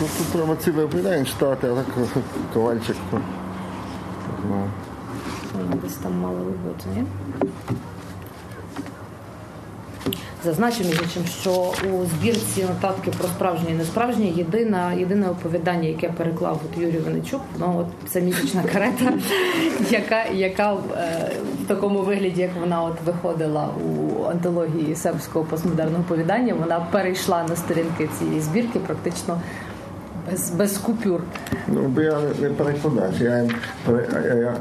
[0.00, 1.86] Тут, тут треба ціле оповідання читати, а так
[2.54, 2.96] ковальчик.
[5.54, 7.04] ну, десь там мали вибити, ні?
[10.44, 11.50] Зазначив між іншим, що
[11.92, 17.40] у збірці нотатки про справжнє і несправжнє єдина, єдине оповідання, яке переклав от Юрій Венечук,
[17.58, 19.12] ну от це місячна карета,
[19.90, 20.76] яка, яка е,
[21.64, 27.56] в такому вигляді, як вона от виходила у антології сербського постмодерного оповідання, вона перейшла на
[27.56, 29.40] сторінки цієї збірки практично
[30.30, 31.20] без, без купюр.
[31.68, 33.50] Ну, я не, перекладач, я, їм
[33.88, 34.52] е,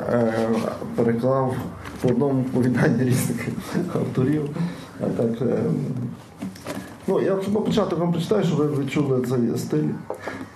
[0.96, 1.56] переклав
[2.02, 3.48] по одному оповіданні різних
[3.96, 4.50] авторів.
[5.18, 5.58] Так, е,
[7.08, 9.90] ну, я на початок вам прочитаю, щоб ви відчули цей стиль.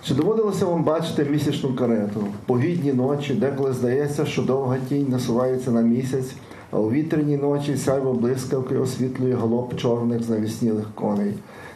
[0.02, 2.24] Чи доводилося вам бачити місячну карету?
[2.46, 6.34] Погідні ночі, деколи здається, що довга тінь насувається на місяць,
[6.70, 11.34] а у вітряні ночі сяйво блискавки освітлює галоп чорних знавіснілих коней.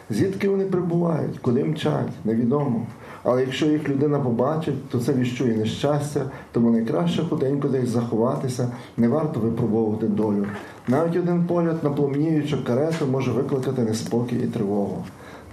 [0.09, 2.85] Звідки вони прибувають, куди мчать, невідомо.
[3.23, 9.07] Але якщо їх людина побачить, то це віщує нещастя, тому найкраще худенько десь заховатися, не
[9.07, 10.45] варто випробовувати долю.
[10.87, 15.03] Навіть один погляд на пломніючу карету може викликати неспокій і тривогу.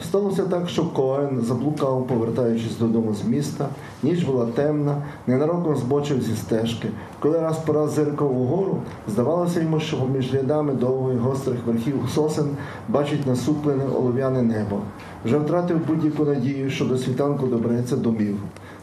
[0.05, 3.69] Сталося так, що Коен заблукав, повертаючись додому з міста.
[4.03, 6.89] Ніч була темна, ненароком збочив зі стежки.
[7.21, 8.77] Коли раз по раз зиркав угору,
[9.09, 12.49] здавалося йому, що поміж рядами довгих гострих верхів сосен
[12.89, 14.81] бачить насуплене олов'яне небо.
[15.25, 18.37] Вже втратив будь-яку надію, що до світанку добереться домів.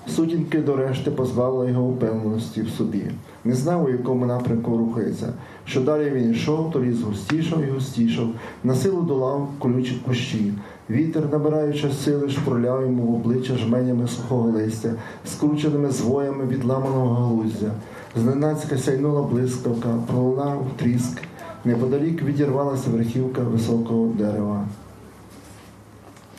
[0.07, 3.03] Сутінки до решти позбавили його упевненості в собі.
[3.43, 5.33] Не знав, у якому напрямку рухається.
[5.65, 8.27] Що далі він йшов, то ліс густішав і густішав,
[8.63, 10.53] на силу долав колючі кущі.
[10.89, 14.93] Вітер, набираючи сили, шпурляв йому в обличчя жменями сухого листя,
[15.25, 17.71] скрученими звоями відламаного галуздя.
[18.15, 21.21] Зненацька сяйнула блискавка, пролунав тріск.
[21.65, 24.65] Неподалік відірвалася верхівка високого дерева.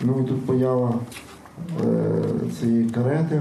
[0.01, 0.95] Ну і тут поява
[1.85, 2.23] е,
[2.61, 3.41] цієї карети.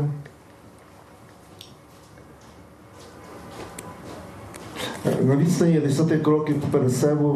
[5.27, 7.29] На відстані 10 кроків перед себе,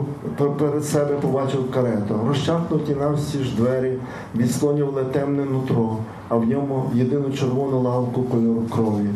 [0.59, 2.19] перед себе побачив карету.
[2.27, 3.97] Розчахнуті навстіж двері
[4.35, 5.97] відслонювали темне нутро,
[6.29, 9.07] а в ньому єдину червону лавку кольору крові.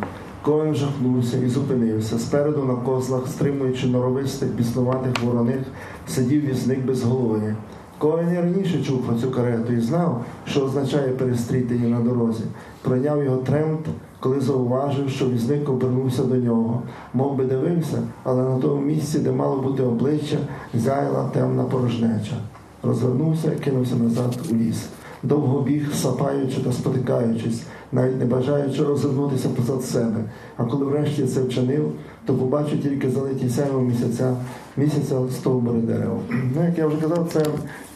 [0.42, 2.20] Коен жахнувся і зупинився.
[2.20, 5.60] Спереду на козлах, стримуючи норовистих, біснуватих вороних,
[6.08, 7.56] сидів візник без голови.
[7.98, 12.44] Коен і раніше чув про цю карету і знав, що означає перестріти її на дорозі.
[12.82, 13.80] Пройняв його тремт,
[14.20, 16.82] коли зауважив, що візник обернувся до нього,
[17.14, 20.38] мов би дивився, але на тому місці, де мало бути обличчя,
[20.74, 22.36] зяяла темна порожнеча.
[22.84, 24.86] Розвернувся і кинувся назад у ліс.
[25.24, 30.24] довго біг, сапаючи та спотикаючись, навіть не бажаючи розвернутися позад себе.
[30.58, 31.92] А коли врешті це вчинив,
[32.26, 34.36] то побачив тільки залиті сяйвом місяця,
[34.78, 36.20] місяця стовбури дерев.
[36.30, 37.46] Ну, як я вже казав, це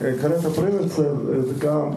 [0.01, 1.91] е, карета привид це е, така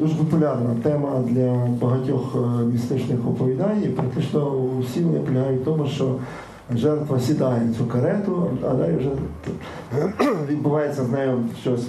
[0.00, 3.82] дуже популярна тема для багатьох е, містичних оповідань.
[3.84, 6.16] І практично усі вони полягають в тому, що
[6.74, 9.10] жертва сідає цю карету, а далі вже
[10.48, 11.86] відбувається з нею щось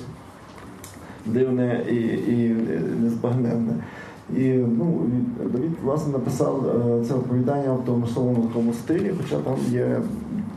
[1.26, 1.95] дивне і,
[2.34, 2.55] і
[3.01, 3.74] незбагненне.
[4.38, 5.01] І ну,
[5.51, 9.97] Давід власне написав е, це оповідання в тому самому такому стилі, хоча там є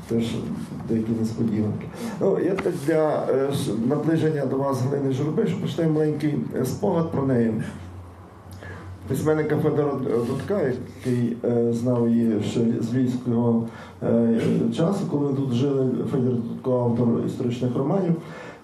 [0.08, 0.24] теж
[0.88, 1.86] деякі несподіванки.
[2.20, 3.50] Ну, я так для е,
[3.88, 7.54] наближення до вас Галини Журби, що почитаю маленький е, спогад про неї.
[9.08, 9.92] Письменника Федора
[10.28, 13.68] Дудка, який е, знав її ще з львівського
[14.02, 14.40] е,
[14.76, 18.14] часу, коли тут жили Федір Дудко, автор історичних романів.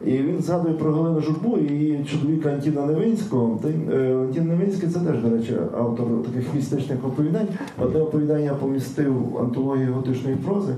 [0.04, 3.60] І він згадує про Галину Журбу і її чоловіка Антіна Невинського.
[3.92, 7.48] Е, Антін Невинський це теж, до речі, автор таких містичних оповідань.
[7.78, 10.74] Одне оповідання помістив антологію готичної прози,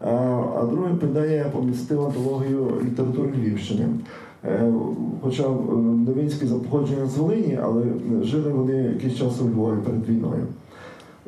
[0.00, 3.86] а, друге оповідання я помістив антологію літератури Львівщини.
[4.44, 4.72] Е,
[5.22, 5.76] Хоча е,
[6.06, 7.82] Новинський за походження з Волині, але
[8.22, 10.46] жили вони якийсь час у Львові перед війною.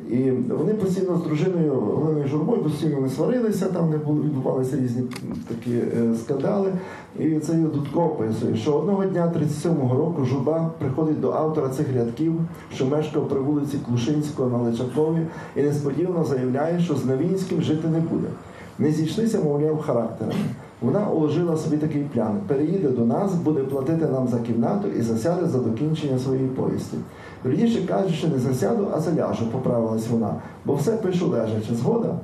[0.09, 5.03] І вони постійно з дружиною Оленою Журбою постійно не сварилися, там не були, відбувалися різні
[5.47, 6.71] такі е, скандали.
[7.19, 11.93] І це його Дудко описує, що одного дня 37-го року Журба приходить до автора цих
[11.95, 12.33] рядків,
[12.73, 17.99] що мешкав при вулиці Клушинського на Личакові, і несподівано заявляє, що з Новінським жити не
[17.99, 18.27] буде.
[18.79, 20.39] Не зійшлися, мовляв, характерами.
[20.81, 25.47] Вона уложила собі такий план: переїде до нас, буде платити нам за кімнату і засяде
[25.47, 26.97] за докінчення своєї повісті.
[27.45, 31.75] Вірніше кажучи, не засяду, а заляжу, поправилась вона, бо все пишу лежачи.
[31.75, 32.15] Згода?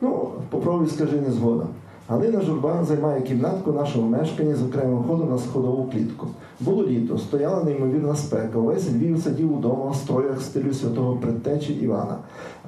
[0.00, 1.64] Ну, попробуй скажи не згода.
[2.10, 6.26] Галина Журба займає кімнатку нашого мешкання з окремим ходом на сходову клітку.
[6.60, 8.58] Було літо, стояла неймовірна спека.
[8.58, 12.16] Весь Львів сидів удома в строях стилю святого предтечі Івана.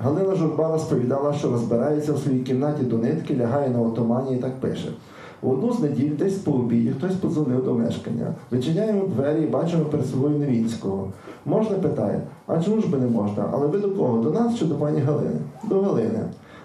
[0.02, 4.60] Галина Журба розповідала, що розбирається в своїй кімнаті до нитки, лягає на отомані і так
[4.60, 4.88] пише.
[5.42, 8.34] В одну з неділь, десь по обіді, хтось подзвонив до мешкання.
[8.50, 11.08] Вичиняємо двері і бачимо перед собою Невінського.
[11.46, 13.50] Можна питає, а чому ж би не можна?
[13.52, 14.22] Але ви до кого?
[14.22, 15.40] До нас чи до пані Галини?
[15.68, 16.20] До Галини.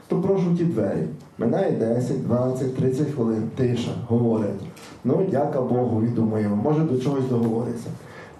[0.07, 1.07] То прошу ті двері.
[1.37, 3.43] Минає 10, 20, 30 хвилин.
[3.55, 4.61] Тиша, говорять.
[5.03, 7.89] Ну, дяка Богу, відумаємо, може до чогось договориться.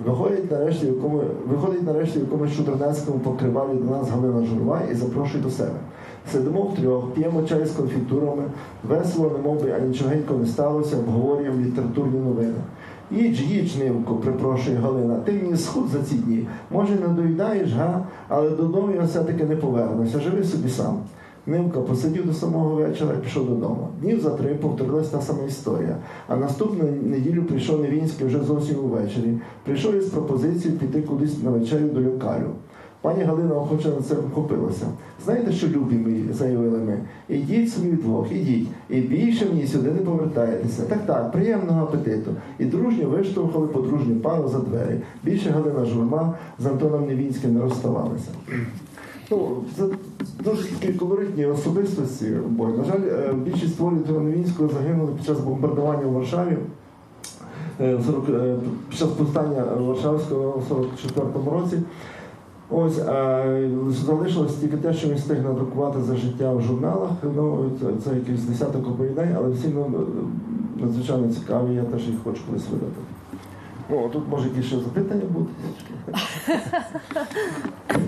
[0.05, 5.43] Виходить нарешті, якому, виходить нарешті в якомусь чудернацькому покривалі до нас Галина Журва і запрошує
[5.43, 5.79] до себе.
[6.31, 8.43] Сидимо втрьох, п'ємо чай з конфітурами,
[8.89, 12.53] весело, немов би, а нічогенько не сталося, обговорюємо літературні новини.
[13.11, 16.47] Їдь, їдь, Нивку, припрошує Галина, ти мені схуд за ці дні.
[16.71, 18.05] Може, не доїдаєш, га?
[18.27, 20.97] Але додому я все-таки не повернуся, живи собі сам.
[21.47, 23.87] Нивка посидів до самого вечора і пішов додому.
[24.01, 25.97] Днів за три повторилась та сама історія.
[26.27, 29.37] А наступну неділю прийшов Невінський вже зовсім увечері.
[29.63, 32.49] Прийшов із пропозицією піти кудись на вечерю до лікарю.
[33.01, 34.85] Пані Галина охоче на це вхопилася.
[35.25, 36.99] Знаєте, що любі мої, заявили ми.
[37.29, 38.67] Ідіть собі вдвох, ідіть.
[38.89, 40.83] І більше мені сюди не повертаєтеся.
[40.83, 42.31] Так, так, приємного апетиту.
[42.59, 44.99] І дружньо виштовхали подружню пару за двері.
[45.23, 48.29] Більше Галина Журма з Антоном Невінським не розставалися.
[49.31, 49.83] Ну, це
[50.43, 52.31] дуже такі особистості.
[52.49, 56.57] Бо, на жаль, е, більшість творів Антона Невінського загинули під час бомбардування в Варшаві.
[57.81, 58.55] Е, 40, е,
[58.89, 61.77] під час повстання Варшавського в 44-му році.
[62.69, 67.09] Ось е, залишилось тільки те, що він встиг надрукувати за життя в журналах.
[67.35, 67.71] Ну,
[68.03, 69.91] це якийсь десяток оповідань, але всі ну,
[70.75, 73.01] надзвичайно цікаві, я теж їх хочу колись видати.
[73.89, 75.51] Ну, тут може якісь ще запитання бути.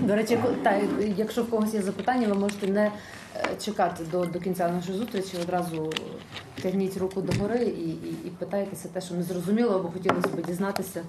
[0.02, 0.80] До речі, та,
[1.16, 2.92] якщо в когось є запитання, ви можете не
[3.36, 5.92] е, чекати до, до кінця нашої зустрічі, одразу
[6.62, 11.02] тягніть руку догори і, і, і питайтеся те, що не зрозуміло або хотілося б дізнатися.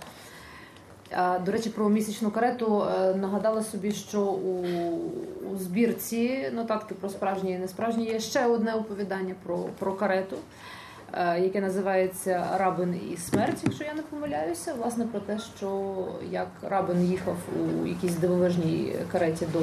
[1.45, 4.65] До речі, про місячну карету е, нагадала собі, що у,
[5.53, 10.37] у збірці ну так, про справжнє і несправжнє є ще одне оповідання про, про карету,
[11.17, 15.95] яке називається Рабин і смерть, якщо я не помиляюся, власне про те, що
[16.31, 19.59] як Рабин їхав у якійсь дивовижній кареті до.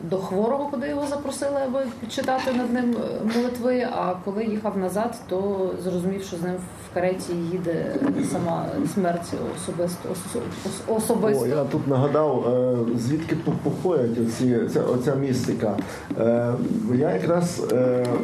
[0.00, 3.88] До хворого, куди його запросили, аби читати над ним е, молитви.
[3.96, 6.52] А коли їхав назад, то зрозумів, що з ним
[6.90, 7.94] в кареті їде
[8.32, 11.44] сама смерть особисто ос- ос- особисто.
[11.44, 15.76] О, я тут нагадав, е, звідки походять оці, ця, оця містика.
[16.20, 16.52] Е,
[16.94, 17.66] Я якраз,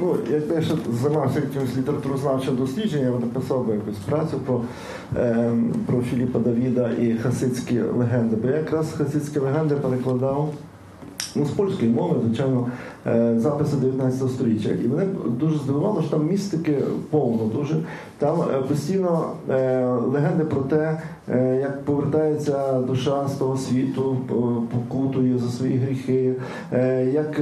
[0.01, 4.61] ну, якби ще займався якимось літературознавчим дослідженням, написав би якусь працю про,
[5.87, 8.37] про Філіпа Давіда і хасидські легенди.
[8.37, 10.53] Бо я якраз хасидські легенди перекладав
[11.37, 12.67] Ну, з польської мови, звичайно,
[13.07, 14.69] е, записи 19 століття.
[14.85, 15.07] І мене
[15.41, 16.79] дуже здивувало, що там містики
[17.11, 17.77] повно дуже.
[18.19, 20.99] Там е, постійно е, легенди про те,
[21.61, 26.35] як повертається душа з того світу, по- покутує за свої гріхи,
[27.13, 27.41] як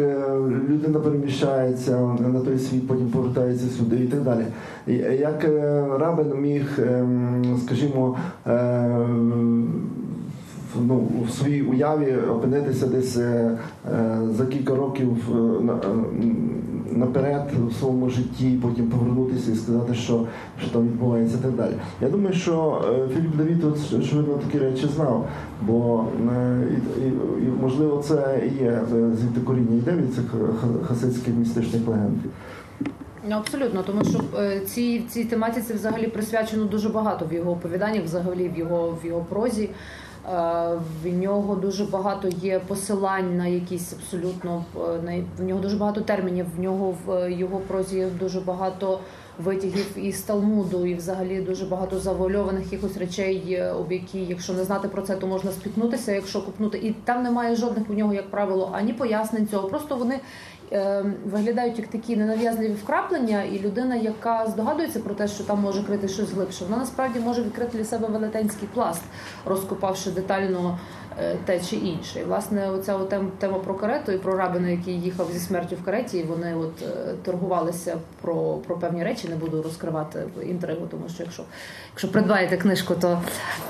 [0.70, 2.00] людина переміщається
[2.32, 4.44] на той світ, потім повертається сюди і так далі.
[5.20, 5.44] Як
[6.00, 8.16] рабин міг, ем, скажімо,
[10.86, 13.58] ну, в своїй уяві опинитися десь е,
[13.92, 15.80] е, за кілька років е, на-
[16.92, 20.26] наперед у своєму житті, потім повернутися і сказати, що,
[20.62, 21.72] що там відбувається і так далі.
[22.00, 22.82] Я думаю, що
[23.14, 23.64] Філіп Давід
[23.98, 25.26] очевидно такі речі знав,
[25.62, 26.04] бо
[26.98, 27.12] і, і,
[27.62, 28.80] можливо це і є
[29.20, 30.24] звідти коріння йде від цих
[30.60, 32.16] ха- хасидських містичних легенд.
[33.30, 34.20] Ну, абсолютно, тому що
[34.66, 39.20] цій цій тематиці взагалі присвячено дуже багато в його оповіданнях, взагалі в його в його
[39.28, 39.70] прозі.
[40.30, 44.64] Е, В нього дуже багато є посилань на якісь абсолютно
[45.08, 46.46] е, в нього дуже багато термінів.
[46.56, 49.00] В нього в його прозі дуже багато
[49.38, 54.64] витягів із Талмуду, і взагалі дуже багато завуальованих якихось речей, е, об які, якщо не
[54.64, 56.78] знати про це, то можна спіткнутися, якщо купнути.
[56.78, 59.68] І там немає жодних в нього, як правило, ані пояснень цього.
[59.68, 60.20] Просто вони е,
[61.24, 66.08] виглядають як такі ненав'язливі вкраплення, і людина, яка здогадується про те, що там може крити
[66.08, 69.02] щось глибше, вона насправді може відкрити для себе велетенський пласт,
[69.44, 70.78] розкопавши детально
[71.20, 72.20] е, те чи інше.
[72.20, 72.98] І власне, оця
[73.38, 76.82] тема про карету і про рабина, який їхав зі смертю в кареті, і вони от
[76.82, 79.28] е, торгувалися про, про певні речі.
[79.28, 81.42] Не буду розкривати інтригу, тому що якщо,
[81.92, 83.22] якщо придбаєте книжку, то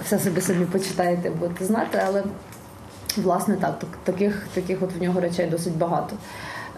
[0.05, 2.03] все собі собі почитаєте, будете знати.
[2.07, 2.23] Але
[3.17, 3.75] власне так
[4.05, 6.17] таких, таких от в нього речей досить багато.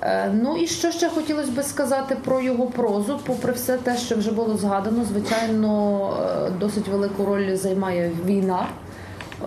[0.02, 4.16] Е, Ну і що ще хотілося би сказати про його прозу, попри все те, що
[4.16, 6.10] вже було згадано, звичайно,
[6.46, 8.66] е, досить велику роль займає війна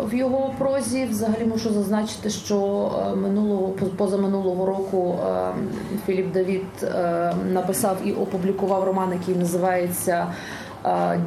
[0.04, 1.06] в його прозі.
[1.06, 5.18] Взагалі мушу зазначити, що е, минулого позаминулого року
[6.06, 6.66] Філіп Давід
[7.52, 10.28] написав і опублікував роман, який називається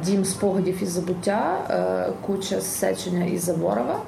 [0.05, 1.57] Дім спогадів і забуття
[2.25, 3.99] Куча Сечення і Заборова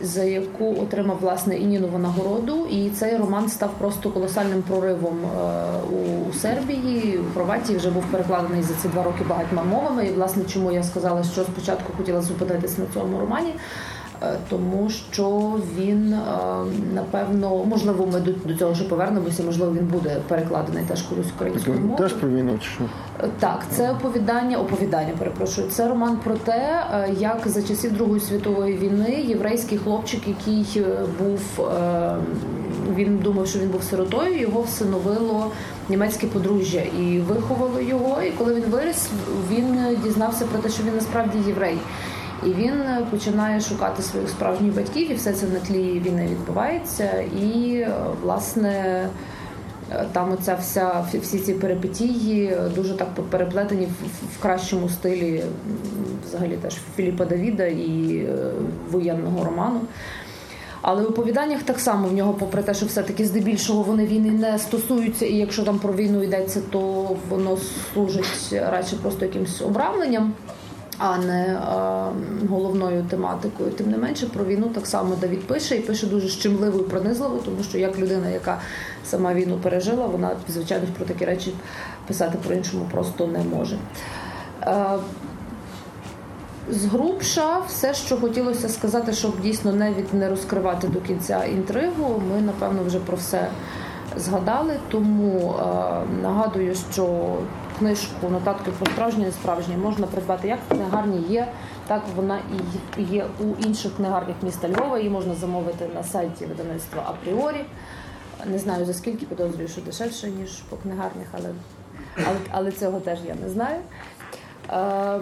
[0.00, 6.32] за яку отримав власне Інінову нагороду, і цей роман став просто колосальним проривом е, у
[6.32, 10.06] Сербії, у Хорватії вже був перекладений за ці два роки багатьма мовами.
[10.06, 13.54] І власне чому я сказала, що спочатку хотіла зупинитись на цьому романі.
[14.22, 16.18] Е, Тому що він е,
[16.94, 19.42] напевно, можливо, ми до, цього вже повернемося.
[19.42, 21.98] Можливо, він буде перекладений теж колись українською мовою.
[21.98, 22.84] Теж про війну чи що?
[23.40, 25.68] Так, це оповідання, оповідання, перепрошую.
[25.68, 31.06] Це роман про те, е, як за часів Другої світової війни єврейський хлопчик, який е,
[31.18, 32.16] був е,
[32.94, 35.50] він думав, що він був сиротою, його всиновило
[35.88, 38.22] німецьке подружжя і виховало його.
[38.22, 39.08] І коли він виріс,
[39.50, 41.78] він дізнався про те, що він насправді єврей.
[42.44, 47.24] І він е, починає шукати своїх справжніх батьків, і все це на тлі війни відбувається.
[47.42, 47.90] І е,
[48.22, 48.70] власне.
[49.92, 53.88] Е, Там оця вся всі ці перипетії дуже так переплетені
[54.36, 55.44] в, кращому стилі,
[56.26, 58.26] взагалі теж Філіпа Давіда і
[58.90, 59.80] воєнного роману.
[60.86, 64.58] Але в оповіданнях так само в нього, попри те, що все-таки здебільшого вони війни не
[64.58, 66.80] стосуються, і якщо там про війну йдеться, то
[67.28, 67.56] воно
[67.92, 70.32] служить радше просто якимось обрамленням,
[70.98, 71.58] а не
[72.48, 73.70] головною тематикою.
[73.70, 77.36] Тим не менше, про війну так само Давід пише і пише дуже щемливо і пронизливо,
[77.44, 78.60] тому що як людина, яка
[79.04, 81.54] сама війну пережила, вона звичайно про такі речі
[82.06, 83.78] писати по-іншому просто не може.
[84.62, 84.98] Е,
[86.70, 92.22] Згрубша, все, що хотілося сказати, щоб дійсно не від не розкривати до кінця інтригу.
[92.32, 93.48] Ми напевно вже про все
[94.16, 94.78] згадали.
[94.88, 95.64] Тому е,
[96.22, 97.36] нагадую, що
[97.78, 101.48] книжку нотатки про справжнє несправжнє можна придбати як в книгарні є,
[101.86, 102.38] так вона
[102.98, 104.98] і є у інших книгарнях міста Львова.
[104.98, 107.64] Її можна замовити на сайті видавництва Апріорі.
[108.46, 111.50] Не знаю за скільки, підозрюю, що дешевше, ніж по книгарнях, але,
[112.16, 113.80] але, але цього теж я не знаю.
[114.70, 115.20] Е,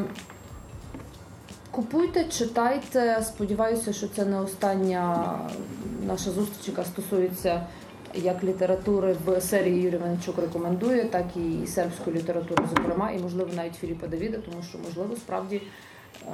[1.70, 3.22] Купуйте, читайте.
[3.22, 5.34] Сподіваюся, що це не остання
[6.06, 7.66] наша зустріч, яка стосується
[8.14, 13.74] як літератури в серії Юрій Венчук рекомендує, так і сербської літератури, зокрема, і можливо навіть
[13.74, 16.30] Філіпа Давіда, тому що можливо справді е,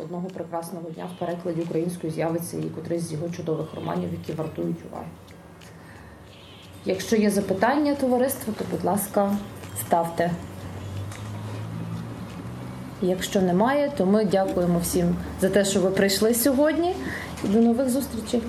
[0.00, 4.76] одного прекрасного дня в перекладі українською з'явиться і котрийсь з його чудових романів, які вартують
[4.90, 5.06] уваги.
[6.84, 9.36] Якщо є запитання товариства, то будь ласка,
[9.80, 10.30] ставте.
[13.02, 16.94] Якщо немає, то ми дякуємо всім за те, що ви прийшли сьогодні.
[17.44, 18.42] До нових зустрічей.